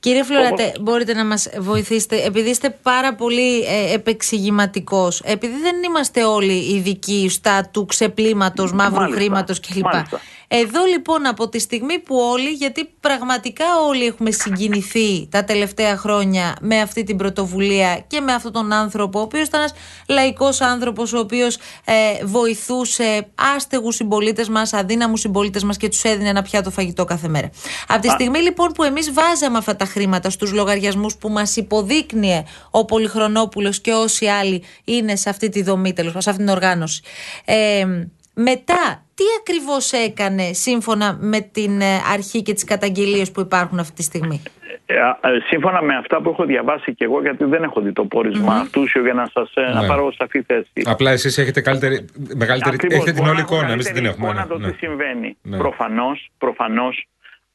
Κύριε 0.00 0.22
Φλωράτε, 0.22 0.72
μπορείτε 0.80 1.14
να 1.14 1.24
μας 1.24 1.50
βοηθήσετε, 1.58 2.24
επειδή 2.24 2.50
είστε 2.50 2.70
πάρα 2.82 3.14
πολύ 3.14 3.58
ε, 3.60 3.94
επεξηγηματικός, 3.94 5.20
επειδή 5.20 5.60
δεν 5.60 5.82
είμαστε 5.82 6.24
όλοι 6.24 6.74
ειδικοί 6.74 7.28
στα 7.28 7.70
του 7.72 7.84
ξεπλήματος, 7.86 8.72
μαύρου 8.72 8.94
Μάλιστα, 9.00 9.20
χρήματος 9.20 9.60
κλπ. 9.60 9.82
μάλιστα. 9.84 10.20
Εδώ 10.48 10.84
λοιπόν 10.84 11.26
από 11.26 11.48
τη 11.48 11.58
στιγμή 11.58 11.98
που 11.98 12.16
όλοι, 12.16 12.48
γιατί 12.50 12.90
πραγματικά 13.00 13.64
όλοι 13.88 14.04
έχουμε 14.04 14.30
συγκινηθεί 14.30 15.28
τα 15.30 15.44
τελευταία 15.44 15.96
χρόνια 15.96 16.56
με 16.60 16.80
αυτή 16.80 17.04
την 17.04 17.16
πρωτοβουλία 17.16 18.04
και 18.06 18.20
με 18.20 18.32
αυτόν 18.32 18.52
τον 18.52 18.72
άνθρωπο, 18.72 19.18
ο 19.18 19.22
οποίος 19.22 19.46
ήταν 19.46 19.60
ένας 19.60 19.72
λαϊκός 20.08 20.60
άνθρωπος, 20.60 21.12
ο 21.12 21.18
οποίος 21.18 21.56
ε, 21.84 22.24
βοηθούσε 22.24 23.26
άστεγους 23.34 23.94
συμπολίτες 23.94 24.48
μας, 24.48 24.72
αδύναμους 24.72 25.20
συμπολίτες 25.20 25.64
μας 25.64 25.76
και 25.76 25.88
τους 25.88 26.02
έδινε 26.02 26.28
ένα 26.28 26.42
πιάτο 26.42 26.70
φαγητό 26.70 27.04
κάθε 27.04 27.28
μέρα. 27.28 27.50
Από 27.88 28.00
τη 28.00 28.08
στιγμή 28.08 28.38
λοιπόν 28.38 28.72
που 28.72 28.82
εμείς 28.82 29.12
βάζαμε 29.12 29.58
αυτά 29.58 29.76
τα 29.76 29.84
χρήματα 29.84 30.30
στους 30.30 30.52
λογαριασμούς 30.52 31.16
που 31.16 31.28
μας 31.28 31.56
υποδείκνυε 31.56 32.44
ο 32.70 32.84
Πολυχρονόπουλος 32.84 33.80
και 33.80 33.92
όσοι 33.92 34.26
άλλοι 34.26 34.62
είναι 34.84 35.16
σε 35.16 35.30
αυτή 35.30 35.48
τη 35.48 35.62
δομή, 35.62 35.92
τέλος 35.92 36.12
σε 36.12 36.30
αυτή 36.30 36.44
την 36.44 36.52
οργάνωση. 36.52 37.02
Ε, 37.44 37.86
μετά, 38.34 39.07
τι 39.18 39.24
ακριβώς 39.40 39.92
έκανε 39.92 40.52
σύμφωνα 40.52 41.16
με 41.20 41.40
την 41.40 41.80
ε, 41.80 41.84
αρχή 42.14 42.42
και 42.42 42.52
τις 42.52 42.64
καταγγελίες 42.64 43.30
που 43.30 43.40
υπάρχουν 43.40 43.78
αυτή 43.78 43.92
τη 43.94 44.02
στιγμή; 44.02 44.42
Ε, 44.86 44.94
ε, 44.94 45.28
σύμφωνα 45.48 45.82
με 45.82 45.96
αυτά 45.96 46.20
που 46.22 46.28
έχω 46.30 46.44
διαβάσει 46.44 46.94
και 46.94 47.04
εγώ, 47.04 47.20
γιατί 47.20 47.44
δεν 47.44 47.62
έχω 47.62 47.80
δει 47.80 47.92
το 47.92 48.04
πόρισμα 48.04 48.52
Μμμ. 48.54 48.60
αυτούσιο 48.60 49.02
για 49.02 49.12
να 49.14 49.26
σας 49.32 49.52
ε, 49.54 49.60
να 49.60 49.80
Ναι. 49.80 49.86
πάρω 49.86 50.12
σαφή 50.18 50.42
θέση. 50.42 50.82
Απλά 50.84 51.10
εσείς 51.10 51.38
έχετε 51.38 51.60
καλύτερη, 51.60 52.04
μεγαλύτερη. 52.34 52.74
Ακριβώς, 52.74 52.96
έχετε 52.96 53.12
την 53.12 53.22
μπορώ 53.22 53.30
όλη 53.30 53.40
να 53.40 53.44
έχω 53.46 53.54
εικόνα, 53.54 53.72
εμείς 53.72 53.84
δεν 53.84 53.94
την 53.94 54.02
καλύτερη 54.02 54.26
έχουμε. 54.28 54.42
εικόνα 54.42 54.42
ναι, 54.42 54.64
το 54.66 54.70
τι 54.70 54.84
ναι. 54.84 54.88
συμβαίνει. 54.88 55.36
Ναι. 55.42 55.56
Προφανώς, 55.56 56.30
προφανώς, 56.38 57.06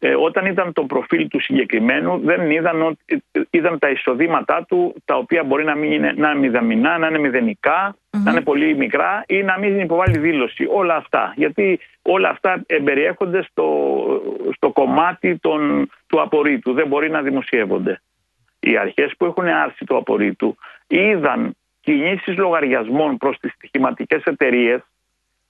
ε, 0.06 0.16
όταν 0.16 0.46
ήταν 0.46 0.74
το 0.74 0.84
προφίλ 0.84 1.28
του 1.28 1.40
συγκεκριμένου, 1.40 2.20
δεν 2.20 2.52
είδαν, 2.52 2.82
ότι, 2.82 3.24
είδαν 3.50 3.80
τα 3.80 3.90
εισοδήματά 3.90 4.66
του, 4.68 4.96
τα 5.06 5.16
οποία 5.16 5.44
μπορεί 5.44 5.64
να, 5.64 5.76
μην 5.76 5.92
είναι, 5.92 6.14
να 6.16 6.30
είναι 6.30 6.40
μηδαμινά, 6.40 6.98
να 6.98 7.08
είναι 7.08 7.20
μηδενικά, 7.20 7.96
να 8.24 8.32
είναι 8.32 8.42
πολύ 8.42 8.78
μικρά 8.78 9.24
ή 9.28 9.44
να 9.44 9.58
μην 9.58 9.80
υποβάλει 9.80 10.18
δήλωση. 10.18 10.68
Όλα 10.70 10.96
αυτά. 10.96 11.34
Γιατί 11.36 11.80
όλα 12.02 12.30
αυτά 12.30 12.64
εμπεριέχονται 12.66 13.44
στο, 13.44 13.68
στο 14.56 14.72
κομμάτι 14.72 15.38
των, 15.38 15.90
του 16.08 16.22
απορρίτου. 16.22 16.74
Δεν 16.74 16.88
μπορεί 16.88 17.10
να 17.10 17.22
δημοσιεύονται. 17.22 18.02
Οι 18.60 18.78
αρχές 18.78 19.14
που 19.18 19.26
έχουν 19.26 19.48
άρση 19.48 19.86
του 19.86 19.98
απορρίτου 19.98 20.56
είδαν 20.88 21.56
κινήσεις 21.82 22.38
λογαριασμών 22.38 23.18
προς 23.18 23.38
τις 23.40 23.52
στοιχηματικές 23.52 24.24
εταιρείες 24.24 24.82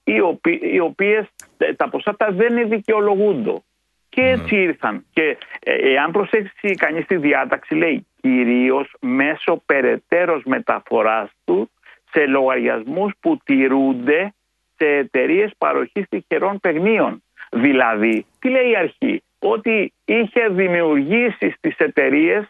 οι, 0.03 0.19
οποί, 0.19 0.59
οι 0.63 0.79
οποίες 0.79 1.25
ε, 1.57 1.73
τα 1.73 1.89
ποσά 1.89 2.15
τα 2.15 2.31
δεν 2.31 2.69
δικαιολογούνται. 2.69 3.61
Και 4.13 4.21
έτσι 4.21 4.55
ήρθαν. 4.55 5.05
Και 5.13 5.37
ε, 5.59 5.93
εάν 5.93 6.11
προσέξει 6.11 6.75
κανείς 6.75 7.05
τη 7.05 7.15
διάταξη 7.15 7.75
λέει 7.75 8.07
κυρίως 8.21 8.95
μέσω 8.99 9.61
περαιτέρω 9.65 10.41
μεταφοράς 10.45 11.29
του 11.45 11.69
σε 12.11 12.25
λογαριασμούς 12.25 13.13
που 13.19 13.37
τηρούνται 13.43 14.33
σε 14.75 14.85
εταιρείες 14.85 15.51
παροχής 15.57 16.05
τυχερών 16.09 16.59
παιγνίων. 16.59 17.23
Δηλαδή, 17.51 18.25
τι 18.39 18.49
λέει 18.49 18.69
η 18.69 18.75
αρχή, 18.75 19.23
ότι 19.39 19.93
είχε 20.05 20.47
δημιουργήσει 20.49 21.53
στις 21.57 21.77
εταιρείες 21.77 22.47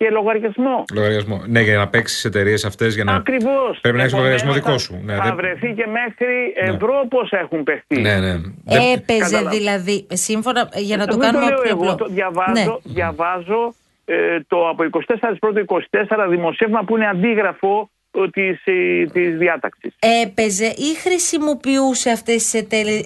και 0.00 0.10
λογαριασμό. 0.10 0.84
Λογαριασμό. 0.94 1.42
Ναι, 1.46 1.60
για 1.60 1.76
να 1.76 1.88
παίξει 1.88 2.22
τι 2.22 2.28
εταιρείες 2.28 2.64
αυτές 2.64 2.94
για 2.94 3.04
να. 3.04 3.14
Ακριβώς. 3.14 3.78
Πρέπει 3.80 3.96
να 3.96 4.02
έχεις 4.02 4.14
λογαριασμό 4.14 4.52
δικό 4.52 4.78
σου. 4.78 5.00
Ναι, 5.04 5.14
θα 5.14 5.22
δεν- 5.22 5.36
βρεθεί 5.36 5.72
και 5.74 5.86
μέχρι 5.86 6.52
ευρώ 6.56 7.06
πώς 7.08 7.30
έχουν 7.32 7.62
παιχτεί. 7.62 8.00
Ναι, 8.00 8.14
ναι. 8.20 8.32
Δεν- 8.64 8.92
Έπαιζε 8.94 9.18
Καταλάβω. 9.20 9.56
δηλαδή, 9.56 10.06
σύμφωνα, 10.12 10.68
για 10.74 10.96
να 10.96 11.06
το 11.06 11.16
Δεν 11.16 11.20
κάνουμε 11.32 11.46
λέω 11.50 11.60
πιο 11.60 11.70
εγώ, 11.70 11.82
απλό. 11.90 11.94
το 11.94 12.06
διαβάζω, 12.12 12.52
Ναι. 12.52 12.92
διαβάζω 12.94 13.74
ε, 14.04 14.40
το 14.48 14.68
από 14.68 14.84
24 14.84 15.38
πρώτο 15.38 15.60
24 15.60 16.28
δημοσίευμα 16.28 16.80
που 16.84 16.96
είναι 16.96 17.06
αντίγραφο 17.08 17.90
της, 18.32 18.60
ε, 18.64 19.04
της 19.12 19.36
διάταξης. 19.38 19.94
Έπαιζε 20.22 20.64
ή 20.66 20.94
χρησιμοποιούσε 21.02 22.10
αυτές 22.10 22.50
τις 22.50 22.54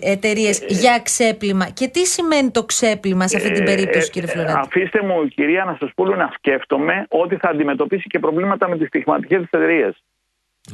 εταιρείες 0.00 0.60
Ε, 0.60 0.64
για 0.68 1.00
ξέπλυμα; 1.04 1.68
Και 1.70 1.88
τι 1.88 2.06
σημαίνει 2.06 2.50
το 2.50 2.64
ξέπλυμα 2.64 3.28
σε 3.28 3.36
αυτή 3.36 3.50
την 3.52 3.64
περίπτωση, 3.64 4.10
κύριε 4.10 4.28
Ε, 4.28 4.32
Φλωράτη. 4.32 4.58
αφήστε 4.68 5.02
μου, 5.02 5.28
κυρία, 5.28 5.64
να 5.64 5.76
σας 5.80 5.90
πω 5.94 6.04
να 6.04 6.30
σκέφτομαι 6.38 7.06
ότι 7.08 7.36
θα 7.36 7.48
αντιμετωπίσει 7.48 8.06
και 8.08 8.18
προβλήματα 8.18 8.68
με 8.68 8.78
τις 8.78 8.86
στοιχηματικές 8.86 9.42
εταιρείες. 9.42 10.02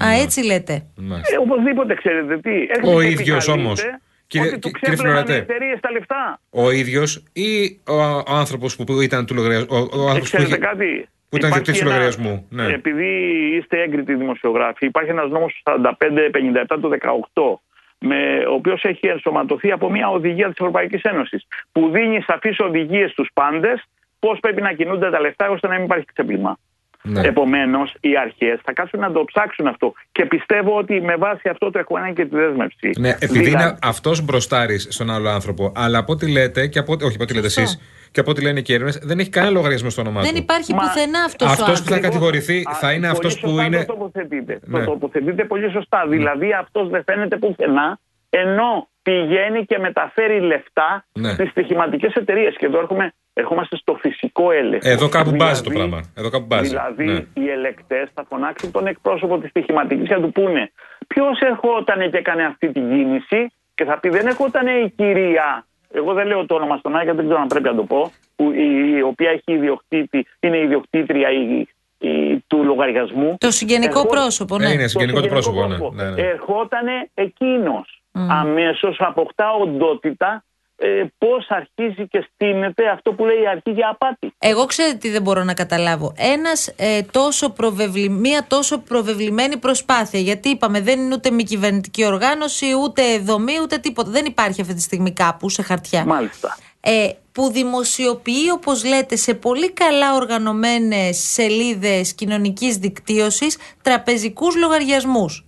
Α, 0.04 0.08
έτσι 0.22 0.44
λέτε. 0.44 0.86
Μάλιστα. 0.96 1.34
Ε, 1.34 1.38
οπωσδήποτε 1.38 1.94
ξέρετε 1.94 2.38
τι. 2.38 2.50
έρχεται 2.50 2.94
Ο 2.94 3.00
και 3.00 3.06
ίδιος 3.06 3.48
επικαλείται 3.48 3.52
όμως. 3.66 3.80
Κύριε- 4.26 4.48
ότι 4.48 4.58
του 4.58 4.70
κύριε 4.70 4.94
ξέπλαιναν 4.94 5.22
οι 5.22 5.26
Φλωρατέ. 5.26 5.52
εταιρείες 5.52 5.80
τα 5.80 5.90
λεφτά. 5.90 6.40
Ο 6.50 6.70
ίδιος 6.70 7.22
ή 7.32 7.80
ο, 7.88 7.94
ο 8.04 8.22
άνθρωπος 8.26 8.76
που, 8.76 8.84
που 8.84 9.00
ήταν 9.00 9.26
του 9.26 9.34
λογαριασμού. 9.34 9.66
Ο, 9.70 9.76
ο 9.76 9.80
Ε, 9.80 10.10
άνθρωπος 10.10 10.18
που, 10.30 10.36
ξέρετε 10.36 10.48
είχε, 10.48 10.56
κάτι; 10.58 11.08
Που 11.30 11.36
ήταν 11.36 11.50
Υπάρχει 11.50 11.64
διοκτήτη 11.64 11.78
του 11.78 11.84
ένα- 11.84 11.94
λογαριασμού. 11.96 12.46
Ναι. 12.50 12.66
Επειδή 12.66 13.08
είστε 13.56 13.82
έγκριτοι 13.82 14.14
δημοσιογράφοι, 14.14 14.86
υπάρχει 14.86 15.10
ένας 15.10 15.28
νόμος 15.30 15.62
45-57 15.62 16.78
του 16.80 16.88
18 16.88 17.60
με, 17.98 18.16
ο 18.50 18.52
οποίος 18.54 18.82
έχει 18.84 19.06
ενσωματωθεί 19.06 19.70
από 19.72 19.90
μια 19.90 20.08
οδηγία 20.08 20.46
της 20.48 20.56
Ευρωπαϊκής 20.58 21.02
Ένωσης 21.02 21.46
που 21.72 21.90
δίνει 21.92 22.20
σαφείς 22.26 22.58
οδηγίες 22.60 23.10
στους 23.10 23.28
πάντες 23.34 23.84
πώς 24.18 24.38
πρέπει 24.40 24.62
να 24.62 24.72
κινούνται 24.72 25.10
τα 25.10 25.20
λεφτά 25.20 25.48
ώστε 25.50 25.68
να 25.68 25.74
μην 25.74 25.84
υπάρχει 25.84 26.04
ξέπλυμα. 26.12 26.58
Ναι. 27.02 27.20
Επομένως, 27.20 27.94
οι 28.00 28.16
αρχές 28.16 28.60
θα 28.64 28.72
κάτσουν 28.72 29.00
να 29.00 29.12
το 29.12 29.24
ψάξουν 29.24 29.66
αυτό. 29.66 29.92
Και 30.12 30.26
πιστεύω 30.26 30.76
ότι 30.76 31.00
με 31.00 31.16
βάση 31.16 31.48
αυτό 31.48 31.70
το 31.70 31.78
έχω 31.78 31.96
ένα 31.98 32.12
και 32.12 32.24
τη 32.24 32.36
δέσμευση. 32.36 32.90
Ναι, 32.98 33.08
επειδή 33.08 33.38
Δηλαδή, 33.38 33.50
είναι 33.64 33.78
αυτός 33.82 34.24
μπροστάρης 34.24 34.86
στον 34.90 35.10
άλλο 35.10 35.28
άνθρωπο, 35.28 35.72
αλλά 35.76 35.98
από 35.98 36.12
ό,τι 36.12 36.32
λέτε, 36.32 36.66
και 36.66 36.78
από, 36.78 36.92
όχι 36.92 37.14
από 37.14 37.22
ό,τι 37.22 37.34
λέτε 37.34 37.46
εσείς, 37.46 37.80
και 38.12 38.20
από 38.20 38.30
ό,τι 38.30 38.42
λένε 38.42 38.60
και 38.60 38.72
οι 38.72 38.74
έρευνε, 38.74 39.00
δεν 39.02 39.18
έχει 39.18 39.28
κανένα 39.30 39.52
λογαριασμό 39.52 39.90
στο 39.90 40.00
όνομά 40.00 40.20
Δεν 40.20 40.30
του. 40.30 40.36
υπάρχει 40.36 40.74
Μα- 40.74 40.80
πουθενά 40.82 41.20
αυτός 41.24 41.48
ο 41.48 41.50
αυτός 41.50 41.66
που 41.66 41.70
άνθρωπος. 41.72 41.94
θα 41.94 42.00
κατηγορηθεί 42.08 42.58
Α, 42.70 42.74
θα 42.74 42.92
είναι 42.92 43.06
πολύ 43.06 43.12
αυτός 43.16 43.40
που 43.40 43.48
σωστά 43.48 43.64
είναι- 43.64 43.84
Το 43.84 43.92
τοποθετείτε. 43.92 44.58
Ναι. 44.62 44.78
Το 44.78 44.84
τοποθετείτε 44.90 45.44
πολύ 45.44 45.70
σωστά. 45.70 46.04
Δηλαδή 46.08 46.52
αυτός 46.52 46.88
δεν 46.88 47.02
φαίνεται 47.04 47.36
πουθενά, 47.36 47.98
ενώ 48.30 48.88
πηγαίνει 49.02 49.64
και 49.64 49.78
μεταφέρει 49.78 50.40
λεφτά 50.40 51.04
Ναι. 51.12 51.32
στις 51.32 51.50
στοιχηματικές 51.50 52.12
εταιρείες. 52.14 52.56
Και 52.58 52.66
εδώ 52.66 52.78
έρχομαι, 52.78 53.12
ερχόμαστε 53.32 53.76
στο 53.76 53.98
φυσικό 54.00 54.50
έλεγχο. 54.50 54.88
Εδώ 54.88 55.08
κάπου 55.08 55.30
μπάζει 55.36 55.62
το 55.62 55.70
Δηλαδή- 55.70 55.88
πράγμα. 55.90 56.10
Εδώ 56.16 56.30
κάπου 56.30 56.46
μπάζει. 56.46 56.68
Δηλαδή 56.68 57.04
Ναι. 57.04 57.24
οι 57.34 57.48
ελεκτές 57.50 58.08
θα 58.14 58.24
φωνάξουν 58.28 58.70
τον 58.70 58.86
εκπρόσωπο 58.86 59.38
της 59.38 59.50
στοιχηματικής 59.50 60.08
και 60.08 60.14
θα 60.14 60.20
του 60.20 60.32
πούνε 60.32 60.72
ποιος 61.06 61.40
ερχόταν 61.40 62.10
και 62.10 62.16
έκανε 62.16 62.44
αυτή 62.44 62.72
την 62.72 62.88
κίνηση; 62.88 63.46
Και 63.74 63.86
θα 63.86 63.98
πει 64.00 64.08
δεν 64.08 64.26
ερχόταν 64.26 64.66
η 64.66 64.90
κυρία. 64.96 65.66
Εγώ 65.92 66.12
δεν 66.12 66.26
λέω 66.26 66.46
το 66.46 66.54
όνομα 66.54 66.76
στον 66.76 66.96
Άγιο, 66.96 67.14
δεν 67.14 67.24
ξέρω 67.24 67.40
αν 67.40 67.46
πρέπει 67.46 67.64
να 67.68 67.74
το 67.74 67.82
πω. 67.82 68.12
Που 68.36 68.50
η, 68.52 68.92
η 68.96 69.02
οποία 69.02 69.30
έχει 69.30 69.42
ιδιοκτήτη, 69.52 70.26
είναι 70.40 70.56
η 70.56 70.62
ιδιοκτήτρια 70.62 71.30
η, 71.30 71.66
η- 71.98 72.44
του 72.46 72.64
λογαριασμού. 72.64 73.36
Το 73.40 73.50
συγγενικό 73.50 73.98
Εγώ- 73.98 74.08
πρόσωπο, 74.08 74.58
ναι. 74.58 74.68
Ε, 74.68 74.72
είναι 74.72 74.82
Το 74.82 74.88
συγγενικό 74.88 75.20
του 75.20 75.28
πρόσωπο. 75.28 75.60
Ναι, 75.60 75.66
πρόσωπο. 75.76 75.94
ναι, 75.94 76.10
ναι. 76.10 76.20
Ερχότανε 76.22 77.08
εκείνος. 77.14 78.02
Αμέσως 78.12 78.96
αποκτά 79.00 79.52
οντότητα 79.52 80.44
ε, 80.82 81.04
πώς 81.18 81.46
αρχίζει 81.48 82.08
και 82.08 82.28
στείνεται 82.34 82.88
αυτό 82.88 83.12
που 83.12 83.24
λέει 83.24 83.42
η 83.42 83.46
αρχή 83.48 83.70
για 83.70 83.88
απάτη. 83.88 84.32
Εγώ 84.38 84.66
ξέρετε 84.66 84.96
τι 84.96 85.10
δεν 85.10 85.22
μπορώ 85.22 85.44
να 85.44 85.54
καταλάβω. 85.54 86.14
Ένας, 86.16 86.74
ε, 86.76 87.02
τόσο 87.02 87.50
προβεβλη... 87.50 88.08
Μία 88.08 88.44
τόσο 88.48 88.78
προβεβλημένη 88.78 89.56
προσπάθεια. 89.56 90.20
Γιατί 90.20 90.48
είπαμε 90.48 90.80
δεν 90.80 91.00
είναι 91.00 91.14
ούτε 91.14 91.30
μη 91.30 91.42
κυβερνητική 91.42 92.04
οργάνωση, 92.04 92.66
ούτε 92.82 93.18
δομή, 93.18 93.60
ούτε 93.62 93.78
τίποτα. 93.78 94.10
Δεν 94.10 94.24
υπάρχει 94.24 94.60
αυτή 94.60 94.74
τη 94.74 94.80
στιγμή 94.80 95.12
κάπου 95.12 95.48
σε 95.48 95.62
χαρτιά. 95.62 96.04
Μάλιστα. 96.04 96.56
Ε, 96.80 97.08
που 97.32 97.50
δημοσιοποιεί, 97.50 98.50
όπως 98.52 98.84
λέτε, 98.84 99.16
σε 99.16 99.34
πολύ 99.34 99.72
καλά 99.72 100.14
οργανωμένες 100.14 101.18
σελίδες 101.18 102.14
κοινωνικής 102.14 102.76
δικτύωσης 102.76 103.58
τραπεζικούς 103.82 104.56
λογαριασμούς. 104.56 105.44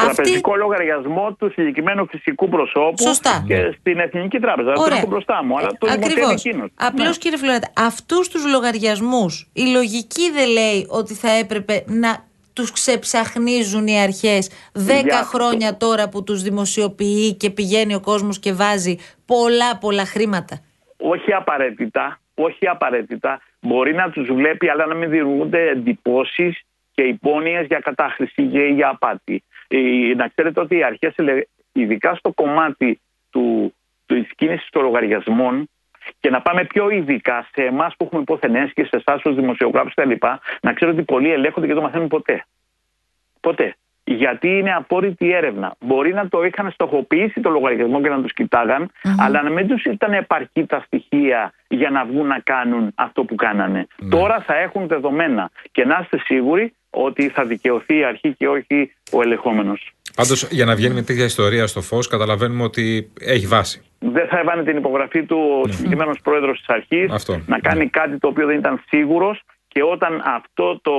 Τραπεζικό 0.00 0.56
λογαριασμό 0.56 1.32
του 1.38 1.50
συγκεκριμένου 1.52 2.06
φυσικού 2.06 2.48
προσώπου 2.48 3.02
Σωστά. 3.02 3.44
και 3.46 3.76
στην 3.80 3.98
Εθνική 3.98 4.38
Τράπεζα. 4.38 4.72
Δεν 4.72 4.88
το 4.88 4.94
έχω 4.96 5.06
μπροστά 5.06 5.44
μου, 5.44 5.56
αλλά 5.58 5.68
το 5.68 5.86
δημοσιεύει 5.86 6.12
Ακριβώς. 6.12 6.44
εκείνος. 6.44 6.68
Απλώς 6.74 7.08
Ναι. 7.08 7.14
κύριε 7.16 7.36
Φλωράτα, 7.38 7.72
αυτούς 7.76 8.28
τους 8.28 8.46
λογαριασμούς 8.52 9.48
η 9.52 9.62
λογική 9.72 10.30
δεν 10.30 10.48
λέει 10.48 10.86
ότι 10.88 11.14
θα 11.14 11.30
έπρεπε 11.30 11.84
να 11.86 12.24
τους 12.52 12.72
ξεψαχνίζουν 12.72 13.86
οι 13.86 14.00
αρχές 14.00 14.50
δέκα 14.72 15.00
Για 15.00 15.18
αυτό. 15.18 15.36
χρόνια 15.38 15.76
τώρα 15.76 16.08
που 16.08 16.24
τους 16.24 16.42
δημοσιοποιεί 16.42 17.34
και 17.34 17.50
πηγαίνει 17.50 17.94
ο 17.94 18.00
κόσμος 18.00 18.38
και 18.38 18.52
βάζει 18.52 18.96
πολλά 19.26 19.78
πολλά 19.80 20.04
χρήματα. 20.04 20.58
Όχι 20.96 21.32
απαραίτητα, 21.32 22.20
όχι 22.34 22.68
απαραίτητα. 22.68 23.40
Μπορεί 23.60 23.94
να 23.94 24.10
τους 24.10 24.28
βλέπει, 24.32 24.68
αλλά 24.68 24.86
να 24.86 24.94
μην 24.94 25.10
δημιουργούνται 25.10 25.68
εντυπώσεις 25.68 26.60
και 26.94 27.02
υπόνοιες 27.02 27.66
για 27.66 27.78
κατάχρηση 27.78 28.42
και 28.42 28.58
για 28.60 28.88
απάτη. 28.88 29.42
Ε, 29.68 30.14
να 30.16 30.28
ξέρετε 30.28 30.60
ότι 30.60 30.76
οι 30.76 30.82
αρχές, 30.82 31.12
ελε- 31.16 31.48
ειδικά 31.72 32.14
στο 32.14 32.32
κομμάτι 32.32 33.00
του, 33.30 33.74
της 34.06 34.28
κίνησης 34.36 34.68
των 34.70 34.82
λογαριασμών, 34.82 35.68
και 36.20 36.30
να 36.30 36.40
πάμε 36.40 36.64
πιο 36.64 36.90
ειδικά 36.90 37.48
σε 37.52 37.62
εμάς 37.62 37.94
που 37.96 38.04
έχουμε 38.04 38.20
υποθενέσει 38.20 38.72
και 38.72 38.84
σε 38.84 38.96
εσάς 38.96 39.24
ως 39.24 39.34
δημοσιογράφους 39.34 39.94
κτλ., 39.94 40.10
να 40.60 40.72
ξέρετε 40.72 40.96
ότι 40.96 41.06
πολλοί 41.12 41.30
ελέγχονται 41.30 41.66
και 41.66 41.72
δεν 41.72 41.82
το 41.82 41.88
μαθαίνουν 41.88 42.08
ποτέ. 42.08 42.44
Ποτέ. 43.40 43.76
Γιατί 44.04 44.48
είναι 44.48 44.74
απόρριτη 44.74 45.32
έρευνα. 45.32 45.74
Μπορεί 45.80 46.12
να 46.12 46.28
το 46.28 46.42
είχαν 46.42 46.70
στοχοποιήσει 46.70 47.40
το 47.40 47.50
λογαριασμό 47.50 48.00
και 48.00 48.08
να 48.08 48.22
τους 48.22 48.32
κοιταγαν 48.32 48.90
αλλά 49.18 49.42
να 49.42 49.50
μην 49.50 49.68
τους 49.68 49.84
ήταν 49.84 50.12
επαρκή 50.12 50.66
τα 50.66 50.82
στοιχεία 50.86 51.52
για 51.68 51.90
να 51.90 52.04
βγουν 52.04 52.26
να 52.26 52.38
κάνουν 52.38 52.92
αυτό 52.94 53.24
που 53.24 53.34
κάνανε. 53.34 53.86
Τώρα 54.10 54.40
θα 54.40 54.56
έχουν 54.56 54.86
δεδομένα 54.86 55.50
και 55.72 55.84
να 55.84 55.98
είστε 56.02 56.18
σίγουροι 56.18 56.74
ότι 57.04 57.28
θα 57.28 57.44
δικαιωθεί 57.44 57.96
η 57.98 58.04
αρχή 58.04 58.34
και 58.38 58.48
όχι 58.48 58.92
ο 59.12 59.22
ελεγχόμενος. 59.22 59.90
Πάντως, 60.16 60.48
για 60.50 60.64
να 60.64 60.74
βγαίνει 60.74 60.94
μια 60.94 61.04
τέτοια 61.04 61.24
ιστορία 61.24 61.66
στο 61.66 61.80
φως, 61.80 62.08
καταλαβαίνουμε 62.08 62.62
ότι 62.62 63.10
έχει 63.20 63.46
βάση. 63.46 63.82
δεν 63.98 64.26
θα 64.28 64.38
έβανε 64.38 64.62
την 64.64 64.76
υπογραφή 64.76 65.22
του 65.24 65.38
ο 65.64 65.72
συγκεκριμένος 65.72 66.20
πρόεδρος 66.22 66.58
της 66.58 66.68
αρχής 66.68 67.08
Ναι. 67.08 67.14
Αυτό. 67.14 67.40
να 67.46 67.58
κάνει 67.58 67.88
κάτι 67.88 68.18
το 68.18 68.28
οποίο 68.28 68.46
δεν 68.46 68.58
ήταν 68.58 68.82
σίγουρος 68.88 69.42
και 69.68 69.82
όταν 69.82 70.22
αυτό 70.24 70.80
το, 70.82 70.92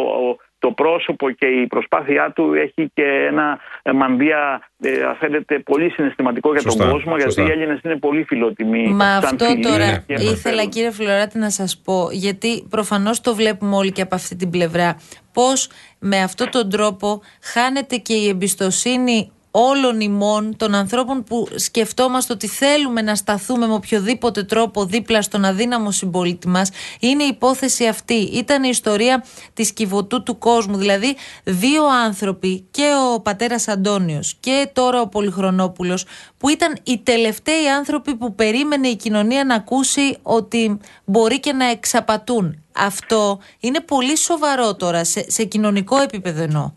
το 0.67 0.73
πρόσωπο 0.73 1.29
και 1.31 1.45
η 1.45 1.67
προσπάθειά 1.67 2.31
του 2.35 2.53
έχει 2.53 2.91
και 2.93 3.03
ένα 3.29 3.59
ε, 3.81 3.91
μανδύα, 3.91 4.61
ε, 4.81 5.03
αν 5.03 5.15
θέλετε, 5.19 5.59
πολύ 5.59 5.89
συναισθηματικό 5.89 6.51
για 6.51 6.61
Σωστά, 6.61 6.83
τον 6.83 6.91
κόσμο, 6.91 7.15
γιατί 7.15 7.31
σωστά. 7.31 7.49
οι 7.49 7.51
Έλληνες 7.51 7.79
είναι 7.83 7.95
πολύ 7.95 8.23
φιλότιμοι. 8.23 8.87
Μα 8.87 9.05
σαν 9.05 9.23
αυτό 9.23 9.45
φίλοι 9.45 9.63
τώρα 9.63 10.03
και 10.07 10.13
ήθελα 10.13 10.23
ενδιαφέρον. 10.23 10.69
κύριε 10.69 10.91
Φλωράτη 10.91 11.37
να 11.37 11.49
σας 11.49 11.81
πω 11.85 12.09
γιατί 12.11 12.67
προφανώς 12.69 13.21
το 13.21 13.35
βλέπουμε 13.35 13.75
όλοι 13.75 13.91
και 13.91 14.01
από 14.01 14.15
αυτή 14.15 14.35
την 14.35 14.49
πλευρά 14.49 14.97
πως 15.33 15.69
με 15.99 16.21
αυτόν 16.21 16.49
τον 16.49 16.69
τρόπο 16.69 17.21
χάνεται 17.41 17.95
και 17.95 18.13
η 18.13 18.27
εμπιστοσύνη 18.27 19.31
όλων 19.59 19.99
ημών 20.01 20.55
των 20.57 20.75
ανθρώπων 20.75 21.23
που 21.23 21.47
σκεφτόμαστε 21.55 22.33
ότι 22.33 22.47
θέλουμε 22.47 23.01
να 23.01 23.15
σταθούμε 23.15 23.67
με 23.67 23.73
οποιοδήποτε 23.73 24.43
τρόπο 24.43 24.85
δίπλα 24.85 25.21
στον 25.21 25.45
αδύναμο 25.45 25.91
συμπολίτη 25.91 26.47
μας 26.47 26.69
είναι 26.99 27.23
η 27.23 27.27
υπόθεση 27.27 27.87
αυτή. 27.87 28.13
Ήταν 28.13 28.63
η 28.63 28.69
ιστορία 28.71 29.25
της 29.53 29.71
κυβωτού 29.71 30.23
του 30.23 30.37
κόσμου. 30.37 30.77
Δηλαδή 30.77 31.15
δύο 31.43 31.85
άνθρωποι 31.85 32.67
και 32.71 32.91
ο 33.13 33.21
πατέρας 33.21 33.67
Αντώνιος 33.67 34.35
και 34.39 34.69
τώρα 34.73 35.01
ο 35.01 35.07
Πολυχρονόπουλος 35.07 36.05
που 36.37 36.49
ήταν 36.49 36.77
οι 36.83 36.97
τελευταίοι 36.97 37.67
άνθρωποι 37.77 38.15
που 38.15 38.35
περίμενε 38.35 38.87
η 38.87 38.95
κοινωνία 38.95 39.43
να 39.43 39.55
ακούσει 39.55 40.17
ότι 40.21 40.77
μπορεί 41.05 41.39
και 41.39 41.53
να 41.53 41.65
εξαπατούν. 41.65 42.63
Αυτό 42.75 43.39
είναι 43.59 43.79
πολύ 43.79 44.17
σοβαρό 44.17 44.75
τώρα 44.75 45.03
σε, 45.03 45.31
σε 45.31 45.43
κοινωνικό 45.43 46.01
επίπεδο 46.01 46.43
εννοώ. 46.43 46.71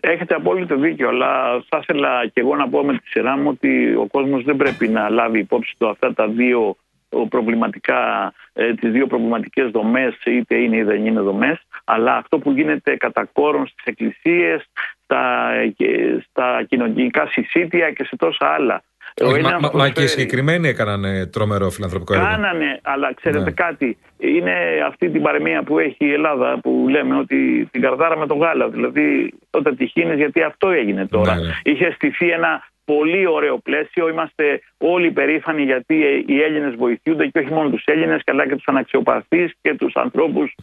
Έχετε 0.00 0.34
απόλυτο 0.34 0.76
δίκιο, 0.76 1.08
αλλά 1.08 1.62
θα 1.68 1.78
ήθελα 1.82 2.26
και 2.26 2.40
εγώ 2.40 2.56
να 2.56 2.68
πω 2.68 2.84
με 2.84 2.92
τη 2.92 3.08
σειρά 3.08 3.36
μου 3.36 3.48
ότι 3.48 3.94
ο 3.94 4.06
κόσμος 4.06 4.42
δεν 4.42 4.56
πρέπει 4.56 4.88
να 4.88 5.08
λάβει 5.08 5.38
υπόψη 5.38 5.74
του 5.78 5.88
αυτά 5.88 6.14
τα 6.14 6.28
δύο 6.28 6.76
ο, 7.10 7.26
προβληματικά, 7.26 8.32
ε, 8.52 8.74
τις 8.74 8.90
δύο 8.90 9.06
προβληματικές 9.06 9.70
δομές, 9.70 10.14
είτε 10.24 10.56
είναι 10.56 10.76
ή 10.76 10.82
δεν 10.82 11.06
είναι 11.06 11.20
δομές, 11.20 11.58
αλλά 11.84 12.16
αυτό 12.16 12.38
που 12.38 12.50
γίνεται 12.50 12.96
κατά 12.96 13.24
κόρον 13.32 13.66
στις 13.66 13.84
εκκλησίες, 13.84 14.66
στα, 15.04 15.50
και 15.76 16.20
στα 16.28 16.62
κοινωνικά 16.68 17.26
συσίτια 17.26 17.90
και 17.90 18.04
σε 18.04 18.16
τόσα 18.16 18.46
άλλα. 18.46 18.82
Ο 19.22 19.26
Όχι, 19.26 19.40
μα, 19.40 19.48
ένας 19.48 19.60
μα, 19.60 19.68
μα 19.68 19.68
και 19.70 19.76
οι 19.76 19.92
προσφέρει- 19.92 20.08
συγκεκριμένοι 20.08 20.68
έκαναν 20.68 21.04
ε, 21.04 21.26
τρομερό 21.26 21.70
φιλανθρωπικό 21.70 22.14
έργο. 22.14 22.26
Κάνανε, 22.26 22.78
αλλά 22.82 23.14
ξέρετε 23.14 23.44
Ναι. 23.44 23.50
κάτι, 23.50 23.98
είναι 24.18 24.54
αυτή 24.86 25.08
την 25.10 25.22
παρεμία 25.22 25.62
που 25.62 25.78
έχει 25.78 26.04
η 26.04 26.12
Ελλάδα 26.12 26.58
που 26.62 26.86
λέμε 26.90 27.16
ότι 27.18 27.68
την 27.72 27.80
καρδάρα 27.80 28.16
με 28.18 28.26
το 28.26 28.34
γάλα. 28.34 28.68
Δηλαδή, 28.68 29.34
όταν 29.50 29.76
τυχήνες, 29.76 30.16
γιατί 30.16 30.42
αυτό 30.42 30.68
έγινε 30.70 31.06
τώρα. 31.06 31.34
Ναι, 31.34 31.40
ναι. 31.46 31.52
Είχε 31.62 31.92
στηθεί 31.94 32.30
ένα 32.30 32.68
πολύ 32.84 33.26
ωραίο 33.26 33.58
πλαίσιο. 33.58 34.08
Είμαστε 34.08 34.60
όλοι 34.78 35.10
περήφανοι 35.10 35.62
γιατί 35.62 36.06
ε, 36.06 36.22
οι 36.32 36.42
Έλληνες 36.42 36.74
βοηθούνται 36.74 37.26
και 37.26 37.38
όχι 37.38 37.52
μόνο 37.52 37.70
τους 37.70 37.82
Έλληνες, 37.84 38.20
αλλά 38.26 38.48
και 38.48 38.54
τους 38.54 38.66
αναξιοπαθείς 38.66 39.52
και 39.62 39.74
τους 39.74 39.94
ανθρώπους, 39.96 40.54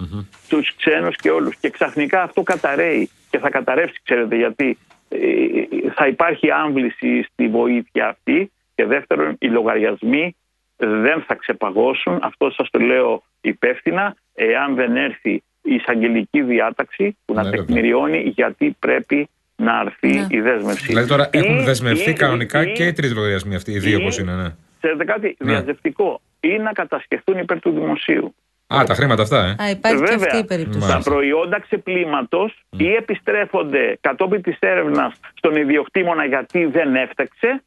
τους 0.49 0.75
ξένους 0.75 1.15
και 1.15 1.29
όλους. 1.29 1.55
Και 1.55 1.69
ξαφνικά 1.69 2.21
αυτό 2.21 2.43
καταραίει 2.43 3.09
και 3.29 3.37
θα 3.37 3.49
καταρρεύσει, 3.49 3.99
ξέρετε 4.03 4.35
γιατί. 4.35 4.77
Ε, 5.09 5.89
θα 5.95 6.07
υπάρχει 6.07 6.51
άμβληση 6.51 7.23
στη 7.31 7.47
βοήθεια 7.47 8.07
αυτή 8.07 8.51
και 8.75 8.85
δεύτερον 8.85 9.35
οι 9.39 9.47
λογαριασμοί 9.47 10.35
δεν 10.77 11.23
θα 11.27 11.35
ξεπαγώσουν, 11.35 12.19
αυτό 12.21 12.49
σας 12.49 12.69
το 12.69 12.79
λέω 12.79 13.23
υπεύθυνα, 13.41 14.15
εάν 14.33 14.75
δεν 14.75 14.95
έρθει 14.95 15.31
η 15.61 15.73
εισαγγελική 15.73 16.41
διάταξη 16.41 17.17
που 17.25 17.33
να 17.33 17.43
Ναι, 17.43 17.49
βέβαια. 17.49 17.65
τεκμηριώνει 17.65 18.19
γιατί 18.35 18.75
πρέπει 18.79 19.29
να 19.55 19.77
αρθεί 19.79 20.07
Ναι. 20.15 20.25
η 20.29 20.39
δέσμευση. 20.41 20.85
Δηλαδή 20.85 21.07
τώρα 21.07 21.29
Ή- 21.31 21.37
έχουν 21.37 21.63
δεσμευτεί 21.63 22.09
ή- 22.09 22.13
κανονικά 22.13 22.61
ή- 22.63 22.71
και 22.71 22.83
οι 22.85 22.93
τρεις 22.93 23.13
λογαριασμοί 23.15 23.55
αυτοί, 23.55 23.71
οι 23.71 23.79
δύο 23.79 23.97
ή- 23.97 24.01
όπως 24.01 24.17
είναι. 24.19 24.35
Ναι. 24.35 24.47
Ξέρετε 24.77 25.03
κάτι, 25.03 25.35
Ναι. 25.39 25.51
διαζευτικό 25.51 26.21
ή 26.39 26.57
να 26.57 26.71
κατασχεθούν 26.71 27.37
υπέρ 27.37 27.59
του 27.59 27.71
δημοσίου. 27.71 28.35
Α, 28.67 28.83
τα 28.83 28.93
χρήματα 28.93 29.21
αυτά, 29.21 29.45
ε. 29.45 29.63
Α, 29.63 29.69
υπάρχει 29.69 29.99
και 29.99 30.05
Βέβαια, 30.09 30.25
αυτή 30.27 30.37
η 30.37 30.43
περίπτωση. 30.45 30.79
Μάλιστα. 30.79 30.97
τα 31.03 31.09
προϊόντα 31.09 31.59
ξεπλήματος 31.61 32.63
ή 32.77 32.93
επιστρέφονται 32.93 33.97
κατόπιν 34.01 34.41
της 34.41 34.57
έρευνας 34.59 35.13
στον 35.33 35.55
ιδιοκτήμονα 35.55 36.25
γιατί 36.25 36.65
δεν 36.65 36.95
έφταξε. 36.95 37.63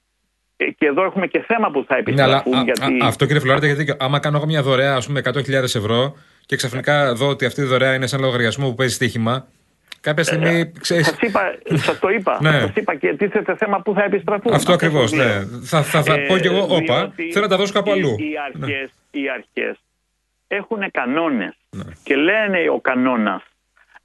Ε, 0.57 0.64
Και 0.64 0.87
εδώ 0.87 1.04
έχουμε 1.04 1.26
και 1.26 1.40
θέμα 1.47 1.71
που 1.71 1.85
θα 1.88 2.02
Ναι, 2.11 2.23
αλλά 2.23 2.37
επιστραφούν. 2.37 2.54
α- 2.54 2.62
γιατί... 2.64 3.02
α- 3.04 3.07
αυτό 3.07 3.25
κύριε 3.26 3.40
Φλωράτη, 3.40 3.66
γιατί 3.66 3.80
δίκιο. 3.80 3.97
άμα 3.99 4.19
κάνω 4.19 4.37
εγώ 4.37 4.47
μια 4.47 4.62
δωρεά, 4.62 4.95
ας 4.95 5.07
πούμε, 5.07 5.21
100.000 5.25 5.75
ευρώ 5.75 6.16
και 6.47 6.57
ξαφνικά 6.57 7.14
δω 7.14 7.28
ότι 7.28 7.45
αυτή 7.45 7.61
η 7.61 7.64
δωρεά 7.64 7.95
είναι 7.95 8.07
σαν 8.07 8.21
λογαριασμό 8.21 8.69
που 8.69 8.75
παίζει 8.75 8.95
στοίχημα, 8.95 9.47
κάποια 10.00 10.25
στιγμή 10.25 10.73
ξέρει. 10.80 11.02
Σας, 11.04 11.16
είπα, 11.21 11.40
σας 11.75 11.99
το 11.99 12.09
είπα. 12.09 12.38
Ναι. 12.40 12.50
Σας 12.61 12.71
είπα 12.75 12.95
και 12.95 13.14
τίθεται 13.19 13.57
θέμα 13.57 13.83
που 13.83 13.92
θα 13.95 14.04
επιστραφούν. 14.04 14.52
Αυτό 14.52 14.73
ακριβώς, 14.73 15.11
σας 15.11 15.19
λέω. 15.19 15.26
ναι. 15.38 15.45
Θα, 15.64 15.83
θα, 15.83 16.02
θα 16.02 16.14
Ε, 16.14 16.26
πω 16.28 16.38
κι 16.38 16.47
εγώ, 16.47 16.62
όπα, 16.62 16.99
διότι 16.99 17.33
θέλω 17.33 17.44
να 17.44 17.51
τα 17.51 17.57
δώσω 17.57 17.72
κάπου 17.72 17.88
οι- 17.88 17.92
αλλού. 17.92 18.14
Οι 18.18 18.25
Ναι. 18.59 18.64
αρχές, 18.66 18.90
οι 19.11 19.29
αρχές 19.29 19.79
έχουν 20.53 20.91
κανόνες 20.91 21.55
και 22.03 22.17
λένε 22.17 22.69
ο 22.71 22.81
κανόνας 22.81 23.43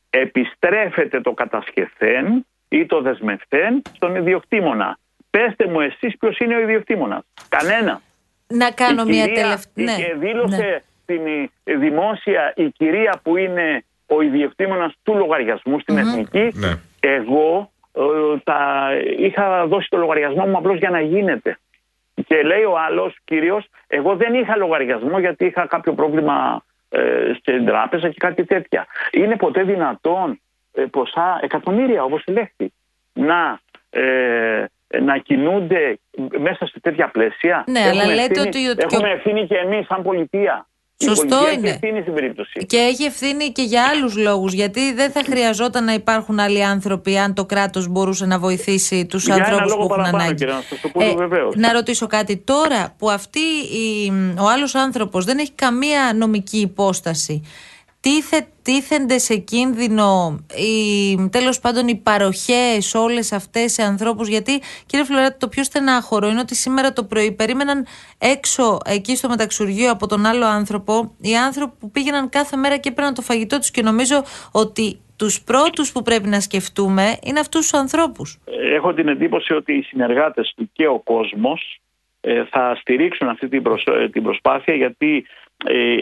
επιστρέφεται 0.10 1.22
το 1.22 1.32
κατασχεθέν 1.32 2.46
ή 2.70 2.86
το 2.86 3.02
δεσμευτέν 3.02 3.82
στον 3.96 4.16
ιδιοκτήμονα. 4.16 4.98
Πέστε 5.30 5.68
μου 5.68 5.80
εσείς 5.80 6.18
ποιος 6.18 6.38
είναι 6.38 6.56
ο 6.56 6.60
ιδιοκτήμονας. 6.60 7.24
Κανένα. 7.50 8.02
Να 8.48 8.72
κάνω 8.72 9.02
Η 9.02 9.06
μια 9.10 9.26
κυρία- 9.26 9.42
τελευταία. 9.44 9.84
η- 9.84 9.84
Ναι, 9.84 9.96
Και 10.06 10.14
δήλωσε 10.18 10.56
ναι. 10.64 10.78
στην 11.04 11.22
ε, 11.64 11.76
δημόσια 11.76 12.54
η 12.56 12.70
κυρία 12.70 13.20
που 13.24 13.38
είναι 13.38 13.84
ο 14.08 14.22
ιδιοκτήμονας 14.22 14.94
του 15.04 15.16
λογαριασμού 15.16 15.80
στην 15.80 15.98
Εθνική. 15.98 16.50
Ναι. 16.54 16.72
Εγώ 17.00 17.72
ε, 17.94 18.02
τα 18.44 18.90
είχα 19.18 19.66
δώσει 19.68 19.88
το 19.90 19.98
λογαριασμό 19.98 20.46
μου 20.46 20.58
απλώς 20.58 20.78
για 20.78 20.90
να 20.90 21.02
γίνεται. 21.02 21.58
Και 22.28 22.42
λέει 22.44 22.64
ο 22.64 22.78
άλλος 22.88 23.16
κύριος, 23.26 23.66
εγώ 23.88 24.16
δεν 24.16 24.34
είχα 24.34 24.56
λογαριασμό 24.58 25.20
γιατί 25.20 25.46
είχα 25.46 25.66
κάποιο 25.68 25.94
πρόβλημα 25.94 26.64
ε, 26.90 27.32
στην 27.40 27.66
τράπεζα 27.66 28.10
και 28.10 28.16
κάτι 28.20 28.46
τέτοια. 28.46 28.86
Είναι 29.12 29.36
ποτέ 29.36 29.64
δυνατόν 29.64 30.40
ε, 30.74 30.84
ποσά 30.92 31.40
εκατομμύρια 31.42 32.04
όπως 32.04 32.24
ελέγχθη 32.26 32.74
να, 33.14 33.60
ε, 33.90 34.66
να 35.02 35.18
κινούνται 35.18 36.00
μέσα 36.40 36.66
σε 36.68 36.80
τέτοια 36.80 37.08
πλαίσια; 37.08 37.64
Ναι, 37.68 37.80
αλλά 37.80 37.90
Έχουμε 37.90 38.14
λέτε 38.14 38.22
ευθύνη- 38.22 38.48
ότι- 38.48 38.70
ότι- 38.70 38.84
Έχουμε 38.96 39.10
ευθύνη 39.10 39.48
και 39.48 39.56
εμείς 39.56 39.86
σαν 39.86 40.02
πολιτεία. 40.04 40.68
Σωστό 41.04 41.26
η 41.26 41.28
πολιτεία 41.30 41.52
είναι. 41.52 41.68
Έχει 41.68 41.76
ευθύνη 41.76 42.02
στην 42.02 42.14
περίπτωση. 42.14 42.66
Και 42.66 42.78
έχει 42.78 43.04
ευθύνη 43.04 43.52
και 43.52 43.62
για 43.62 43.84
άλλους 43.84 44.18
λόγους. 44.18 44.54
Γιατί 44.54 44.94
δεν 44.94 45.12
θα 45.12 45.24
χρειαζόταν 45.24 45.84
να 45.84 45.94
υπάρχουν 45.94 46.40
άλλοι 46.40 46.64
άνθρωποι 46.66 47.18
αν 47.18 47.34
το 47.34 47.46
κράτος 47.46 47.88
μπορούσε 47.88 48.26
να 48.26 48.40
βοηθήσει 48.40 49.06
τους 49.06 49.26
Για 49.26 49.36
ένα 49.36 49.44
ανθρώπους 49.46 49.72
λόγο 49.72 49.86
που 49.88 49.94
έχουν 49.94 49.98
παραπάνω, 49.98 50.24
ανάγκη. 50.24 50.38
κύριε 50.38 50.54
Αναστασοπούλου, 50.54 51.16
βεβαίως. 51.16 51.56
να 51.56 51.72
ρωτήσω 51.74 52.08
κάτι. 52.08 52.38
Τώρα 52.38 52.94
που 52.98 53.10
αυτή 53.10 53.40
η, 53.40 54.12
ο 54.40 54.50
άλλος 54.50 54.76
άνθρωπος 54.76 55.26
δεν 55.26 55.38
έχει 55.38 55.52
καμία 55.52 56.14
νομική 56.16 56.58
υπόσταση, 56.58 57.42
τίθε, 58.06 58.48
τίθενται 58.64 59.18
σε 59.18 59.36
κίνδυνο 59.36 60.38
οι, 60.66 61.30
τέλος 61.30 61.60
πάντων 61.60 61.88
οι 61.88 61.96
παροχές 62.04 62.94
όλες 62.96 63.32
αυτές 63.32 63.72
σε 63.74 63.84
ανθρώπους 63.84 64.28
γιατί 64.28 64.62
κύριε 64.86 65.06
Φλωράτη 65.06 65.38
το 65.40 65.48
πιο 65.48 65.64
στενάχωρο 65.64 66.28
είναι 66.28 66.40
ότι 66.40 66.56
σήμερα 66.56 66.94
το 66.94 67.04
πρωί 67.04 67.32
περίμεναν 67.32 67.86
έξω 68.18 68.78
εκεί 68.86 69.16
στο 69.16 69.30
μεταξουργείο 69.30 69.92
από 69.92 70.08
τον 70.08 70.26
άλλο 70.26 70.46
άνθρωπο 70.46 71.16
οι 71.22 71.36
άνθρωποι 71.36 71.74
που 71.80 71.92
πήγαιναν 71.92 72.30
κάθε 72.30 72.58
μέρα 72.58 72.78
και 72.78 72.90
έπαιρναν 72.90 73.14
το 73.14 73.22
φαγητό 73.22 73.58
τους 73.60 73.72
και 73.72 73.82
νομίζω 73.82 74.24
ότι 74.52 75.00
τους 75.18 75.44
πρώτους 75.44 75.92
που 75.92 76.02
πρέπει 76.02 76.28
να 76.28 76.40
σκεφτούμε 76.40 77.18
είναι 77.24 77.40
αυτούς 77.40 77.62
τους 77.62 77.74
ανθρώπους. 77.80 78.40
Έχω 78.76 78.94
την 78.94 79.08
εντύπωση 79.08 79.54
ότι 79.54 79.74
οι 79.74 79.82
συνεργάτες 79.82 80.54
του 80.56 80.70
και 80.74 80.88
ο 80.88 81.00
κόσμος 81.00 81.80
ε, 82.22 82.44
θα 82.50 82.78
στηρίξουν 82.80 83.28
αυτή 83.28 83.48
την, 83.48 83.62
προσ- 83.64 83.90
ε, 83.90 84.10
την 84.10 84.24
προσπάθεια 84.24 84.76
γιατί 84.76 85.26
ε, 85.66 85.96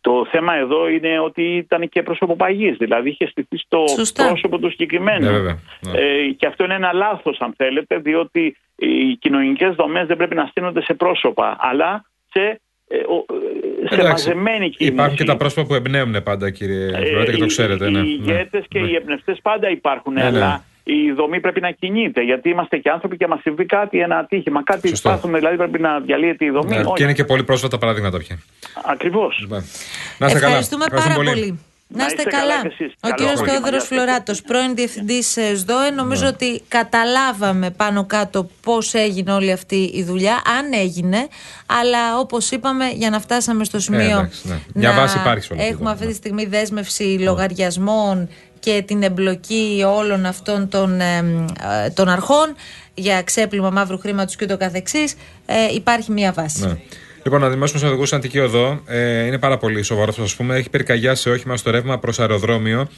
το 0.00 0.26
θέμα 0.30 0.54
εδώ 0.54 0.88
είναι 0.88 1.18
ότι 1.20 1.42
ήταν 1.42 1.88
και 1.88 2.02
προσωποπαγής, 2.02 2.76
δηλαδή 2.76 3.08
είχε 3.10 3.26
στηθεί 3.26 3.58
στο 3.58 3.84
Σωστά. 3.96 4.26
πρόσωπο 4.26 4.58
του 4.58 4.70
συγκεκριμένου. 4.70 5.24
Ναι, 5.24 5.30
βέβαια. 5.30 5.58
Ναι. 5.80 6.00
Ε, 6.00 6.30
και 6.36 6.46
αυτό 6.46 6.64
είναι 6.64 6.74
ένα 6.74 6.92
λάθος 6.92 7.40
αν 7.40 7.54
θέλετε, 7.56 7.98
διότι 7.98 8.56
οι 8.76 9.16
κοινωνικές 9.18 9.74
δομές 9.74 10.06
δεν 10.06 10.16
πρέπει 10.16 10.34
να 10.34 10.46
στείνονται 10.46 10.82
σε 10.82 10.94
πρόσωπα, 10.94 11.56
αλλά 11.60 12.04
σε, 12.32 12.60
ε, 12.88 12.96
ο- 12.96 13.24
ε, 13.84 13.88
σε 13.88 14.00
Εντάξει, 14.00 14.28
μαζεμένη 14.28 14.68
κίνηση. 14.70 14.92
Υπάρχουν 14.94 15.16
και 15.16 15.24
τα 15.24 15.36
πρόσωπα 15.36 15.66
που 15.66 15.74
εμπνέουν 15.74 16.22
πάντα, 16.24 16.50
κύριε 16.50 16.88
Φλωράτη, 17.06 17.30
και 17.30 17.36
το 17.38 17.44
Ε, 17.44 17.46
ξέρετε. 17.46 17.86
οι, 17.86 17.90
ναι, 17.90 17.98
οι 17.98 18.02
ναι. 18.02 18.08
ηγέτες 18.08 18.64
και 18.68 18.80
Ναι. 18.80 18.88
οι 18.88 18.94
εμπνευστές 18.94 19.38
πάντα 19.42 19.70
υπάρχουν, 19.70 20.12
Ναι, 20.12 20.20
ναι. 20.20 20.26
αλλά 20.26 20.64
η 20.84 21.12
δομή 21.12 21.40
πρέπει 21.40 21.60
να 21.60 21.70
κινείται. 21.70 22.20
Γιατί 22.22 22.48
είμαστε 22.48 22.76
και 22.76 22.90
άνθρωποι 22.90 23.16
και 23.16 23.26
μας 23.26 23.40
συμβεί 23.40 23.66
κάτι, 23.66 23.98
ένα 23.98 24.16
ατύχημα. 24.18 24.62
Κάτι 24.62 24.88
Σωστό. 24.88 25.08
υπάρχουν, 25.08 25.34
δηλαδή 25.34 25.56
πρέπει 25.56 25.80
να 25.80 25.98
διαλύεται 26.00 26.44
η 26.44 26.50
δομή. 26.50 26.68
Ναι, 26.76 26.80
Όχι. 26.80 26.92
και 26.94 27.02
είναι 27.02 27.12
και 27.12 27.24
πολύ 27.24 27.44
πρόσφατα 27.44 27.78
παραδείγματα 27.78 28.18
πια. 28.18 28.38
Ακριβώς. 28.84 29.38
Λοιπόν, 29.40 29.64
Να 30.18 30.26
είστε 30.26 30.38
καλά. 30.38 30.46
Ευχαριστούμε 30.46 30.84
πάρα 30.90 31.14
πολύ. 31.14 31.60
Να 31.92 32.06
είστε 32.06 32.22
καλά. 32.22 32.60
κι 32.60 32.66
εσείς. 32.66 32.92
Ο 32.92 32.96
Καλό 33.00 33.14
κύριος 33.14 33.32
απόγευμα. 33.34 33.52
Θεόδωρος 33.52 33.70
Γεια 33.88 33.96
σας. 33.98 34.04
Φλωράτος, 34.04 34.42
πρώην 34.42 34.74
διευθυντής 34.74 35.38
ΣΔΟΕ, 35.54 35.90
νομίζω 35.90 36.26
ότι 36.26 36.62
καταλάβαμε 36.68 37.70
πάνω 37.70 38.04
κάτω 38.06 38.50
πώς 38.62 38.94
έγινε 38.94 39.32
όλη 39.32 39.52
αυτή 39.52 39.90
η 39.94 40.02
δουλειά, 40.04 40.32
αν 40.58 40.72
έγινε. 40.72 41.28
Αλλά 41.66 42.18
όπως 42.18 42.50
είπαμε, 42.50 42.84
για 42.88 43.10
να 43.10 43.20
φτάσαμε 43.20 43.64
στο 43.64 43.78
σημείο 43.80 44.00
εντάξει, 44.18 44.48
ναι. 44.48 44.58
Μια 44.74 44.92
βάση 44.92 45.18
υπάρχει 45.18 45.44
σε 45.44 45.52
όλο 45.52 45.62
αυτό 45.62 45.72
έχουμε 45.74 45.88
το- 45.88 45.94
αυτή 45.94 46.04
ναι. 46.04 46.10
τη 46.10 46.16
στιγμή 46.16 46.44
δέσμευση 46.44 47.02
λογαριασμών 47.22 48.28
και 48.60 48.82
την 48.86 49.02
εμπλοκή 49.02 49.84
όλων 49.96 50.26
αυτών 50.26 50.68
των, 50.68 51.00
ε, 51.00 51.16
ε, 51.84 51.90
των 51.90 52.08
αρχών 52.08 52.54
για 52.94 53.22
ξέπλυμα 53.22 53.70
μαύρου 53.70 53.98
χρήματος 53.98 54.36
και 54.36 54.46
το 54.46 54.56
καθεξής 54.56 55.14
ε, 55.46 55.54
υπάρχει 55.74 56.12
μια 56.12 56.32
βάση. 56.32 56.66
Ναι. 56.66 56.76
Λοιπόν, 57.22 57.40
να 57.40 57.48
δημόσιο 57.48 57.88
οδηγού 57.88 58.04
στην 58.06 58.18
Αττική 58.18 58.38
Οδό 58.38 58.82
ε, 58.86 59.26
είναι 59.26 59.38
πάρα 59.38 59.58
πολύ 59.58 59.82
σοβαρός, 59.82 60.18
ας 60.18 60.34
πούμε. 60.34 60.56
Έχει 60.56 60.70
πυρκαγιάσει 60.70 61.30
όχημα 61.30 61.56
στο 61.56 61.70
ρεύμα 61.70 61.98
προς 61.98 62.20
αεροδρόμιο, 62.20 62.88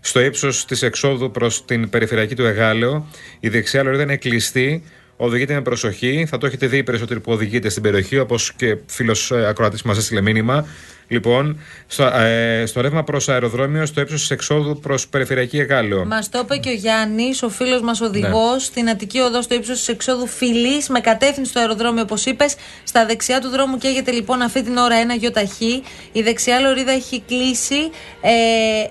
στο 0.00 0.20
ύψος 0.20 0.64
της 0.64 0.82
εξόδου 0.82 1.30
προς 1.30 1.64
την 1.64 1.90
περιφερειακή 1.90 2.34
του 2.34 2.44
Εγάλεο. 2.44 3.06
Η 3.40 3.48
δεξιά 3.48 3.82
λωρίδα 3.82 4.02
είναι 4.02 4.16
κλειστή. 4.16 4.82
Οδηγείτε 5.16 5.54
με 5.54 5.62
προσοχή. 5.62 6.26
Θα 6.28 6.38
το 6.38 6.46
έχετε 6.46 6.66
δει 6.66 6.76
οι 6.76 6.82
περισσότεροι 6.82 7.20
που 7.20 7.32
οδηγείτε 7.32 7.68
στην 7.68 7.82
περιοχή, 7.82 8.18
όπως 8.18 8.52
και 8.52 8.76
φίλος 8.86 9.32
ακροατής 9.32 9.82
μας 9.82 9.98
έστειλε 9.98 10.20
μήνυμα. 10.20 10.66
Λοιπόν, 11.08 11.60
στο, 11.86 12.04
ε, 12.04 12.64
στο 12.66 12.80
ρεύμα 12.80 13.04
προς 13.04 13.28
αεροδρόμιο, 13.28 13.86
στο 13.86 14.00
ύψος 14.00 14.20
της 14.20 14.30
εξόδου 14.30 14.78
προς 14.80 15.08
περιφερειακή 15.08 15.58
Εγάλεο. 15.58 16.04
Μας 16.04 16.28
το 16.28 16.38
είπε 16.38 16.56
και 16.56 16.68
ο 16.68 16.72
Γιάννης, 16.72 17.42
ο 17.42 17.48
φίλος 17.48 17.80
μας 17.80 18.00
οδηγός, 18.00 18.52
Ναι. 18.52 18.58
στην 18.58 18.88
Αττική 18.88 19.18
Οδό, 19.18 19.42
στο 19.42 19.54
ύψος 19.54 19.78
της 19.78 19.88
εξόδου 19.88 20.26
Φιλής, 20.26 20.88
με 20.88 21.00
κατεύθυνση 21.00 21.50
στο 21.50 21.60
αεροδρόμιο, 21.60 22.02
όπως 22.02 22.24
είπες. 22.26 22.54
Στα 22.84 23.06
δεξιά 23.06 23.40
του 23.40 23.48
δρόμου 23.48 23.78
καίγεται 23.78 24.10
λοιπόν 24.10 24.42
αυτή 24.42 24.62
την 24.62 24.76
ώρα 24.76 24.94
ένα 24.94 25.14
γιοταχή. 25.14 25.82
Η 26.12 26.22
δεξιά 26.22 26.60
λωρίδα 26.60 26.92
έχει 26.92 27.22
κλείσει. 27.26 27.90
Ε, 28.20 28.30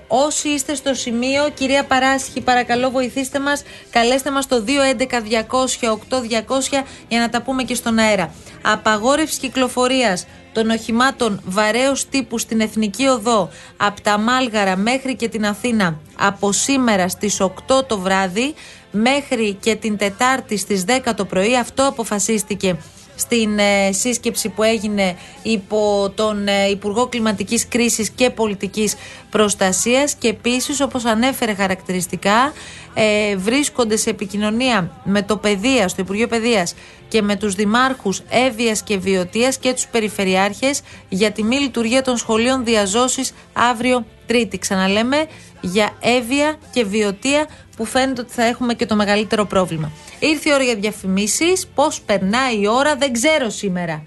όσοι 0.06 0.48
είστε 0.48 0.74
στο 0.74 0.94
σημείο, 0.94 1.48
κυρία 1.54 1.84
Παράσχη, 1.84 2.40
παρακαλώ 2.40 2.90
βοηθήστε 2.90 3.38
μας. 3.40 3.62
Καλέστε 3.90 4.30
μας 4.30 4.46
το 4.46 4.60
211-200-8200 4.60 6.84
για 7.08 7.20
να 7.20 7.28
τα 7.28 7.42
πούμε 7.42 7.62
και 7.62 7.74
στον 7.74 7.98
αέρα. 7.98 8.34
Απαγόρευση 8.62 9.38
κυκλοφορίας 9.38 10.26
των 10.52 10.70
οχημάτων 10.70 11.40
βαρέως 11.44 12.08
τύπου 12.08 12.38
στην 12.38 12.60
Εθνική 12.60 13.06
Οδό 13.06 13.48
από 13.76 14.00
τα 14.00 14.18
Μάλγαρα 14.18 14.76
μέχρι 14.76 15.16
και 15.16 15.28
την 15.28 15.46
Αθήνα 15.46 15.98
από 16.16 16.52
σήμερα 16.52 17.08
στις 17.08 17.40
8 17.40 17.50
το 17.86 17.98
βράδυ 17.98 18.54
μέχρι 18.90 19.56
και 19.60 19.74
την 19.74 19.96
Τετάρτη 19.96 20.56
στις 20.56 20.84
10 20.86 21.12
το 21.16 21.24
πρωί. 21.24 21.56
Αυτό 21.56 21.86
αποφασίστηκε 21.86 22.76
στην 23.16 23.58
ε, 23.58 23.92
σύσκεψη 23.92 24.48
που 24.48 24.62
έγινε 24.62 25.16
υπό 25.42 26.12
τον 26.14 26.48
ε, 26.48 26.68
Υπουργό 26.70 27.06
Κλιματικής 27.06 27.68
Κρίσης 27.68 28.10
και 28.10 28.30
Πολιτικής 28.30 28.94
Προστασίας 29.30 30.14
και 30.14 30.28
επίσης 30.28 30.80
όπως 30.80 31.04
ανέφερε 31.04 31.54
χαρακτηριστικά 31.54 32.52
ε, 32.94 33.36
βρίσκονται 33.36 33.96
σε 33.96 34.10
επικοινωνία 34.10 34.90
με 35.04 35.22
το 35.22 35.36
Παιδείας, 35.36 35.90
στο 35.90 36.00
Υπουργείο 36.00 36.26
Παιδείας 36.28 36.74
και 37.08 37.22
με 37.22 37.36
τους 37.36 37.54
δημάρχους 37.54 38.22
Εύβοιας 38.28 38.82
και 38.82 38.98
Βιωτίας 38.98 39.58
και 39.58 39.72
τους 39.72 39.86
περιφερειάρχες 39.86 40.80
για 41.08 41.30
τη 41.30 41.42
μη 41.42 41.56
λειτουργία 41.56 42.02
των 42.02 42.16
σχολείων 42.16 42.64
διαζώσης 42.64 43.34
αύριο 43.52 44.04
Τρίτη. 44.26 44.58
Ξαναλέμε 44.58 45.26
για 45.62 45.90
Εύβοια 46.00 46.56
και 46.72 46.84
Βιωτία 46.84 47.46
που 47.76 47.84
φαίνεται 47.84 48.20
ότι 48.20 48.32
θα 48.32 48.44
έχουμε 48.44 48.74
και 48.74 48.86
το 48.86 48.94
μεγαλύτερο 48.96 49.44
πρόβλημα. 49.44 49.90
Ήρθε 50.18 50.48
η 50.50 50.52
ώρα 50.52 50.62
για 50.62 50.74
διαφημίσεις. 50.74 51.66
Πώς 51.74 52.00
περνάει 52.00 52.60
η 52.60 52.68
ώρα 52.68 52.96
δεν 52.96 53.12
ξέρω 53.12 53.50
σήμερα. 53.50 54.02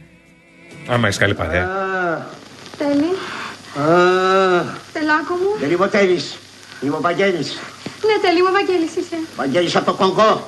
Άμα 0.87 1.07
έχει 1.07 1.19
καλή 1.19 1.33
παρέα. 1.33 1.67
Τέλει, 2.77 3.09
τελάκο 4.93 5.33
μου. 5.33 5.59
Δεν 5.59 5.71
είμαι 5.71 5.83
ο 5.83 5.87
Τέλης. 5.87 6.37
Είμαι 6.81 6.95
ο 6.95 7.01
Βαγγέλης. 7.01 7.59
Ναι, 8.05 8.27
Τέλει, 8.27 8.43
μου 8.43 8.51
Βαγγέλης 8.51 8.95
είσαι. 8.95 9.17
Βαγγέλης 9.35 9.75
από 9.75 9.85
το 9.85 9.93
Κονγκό. 9.93 10.41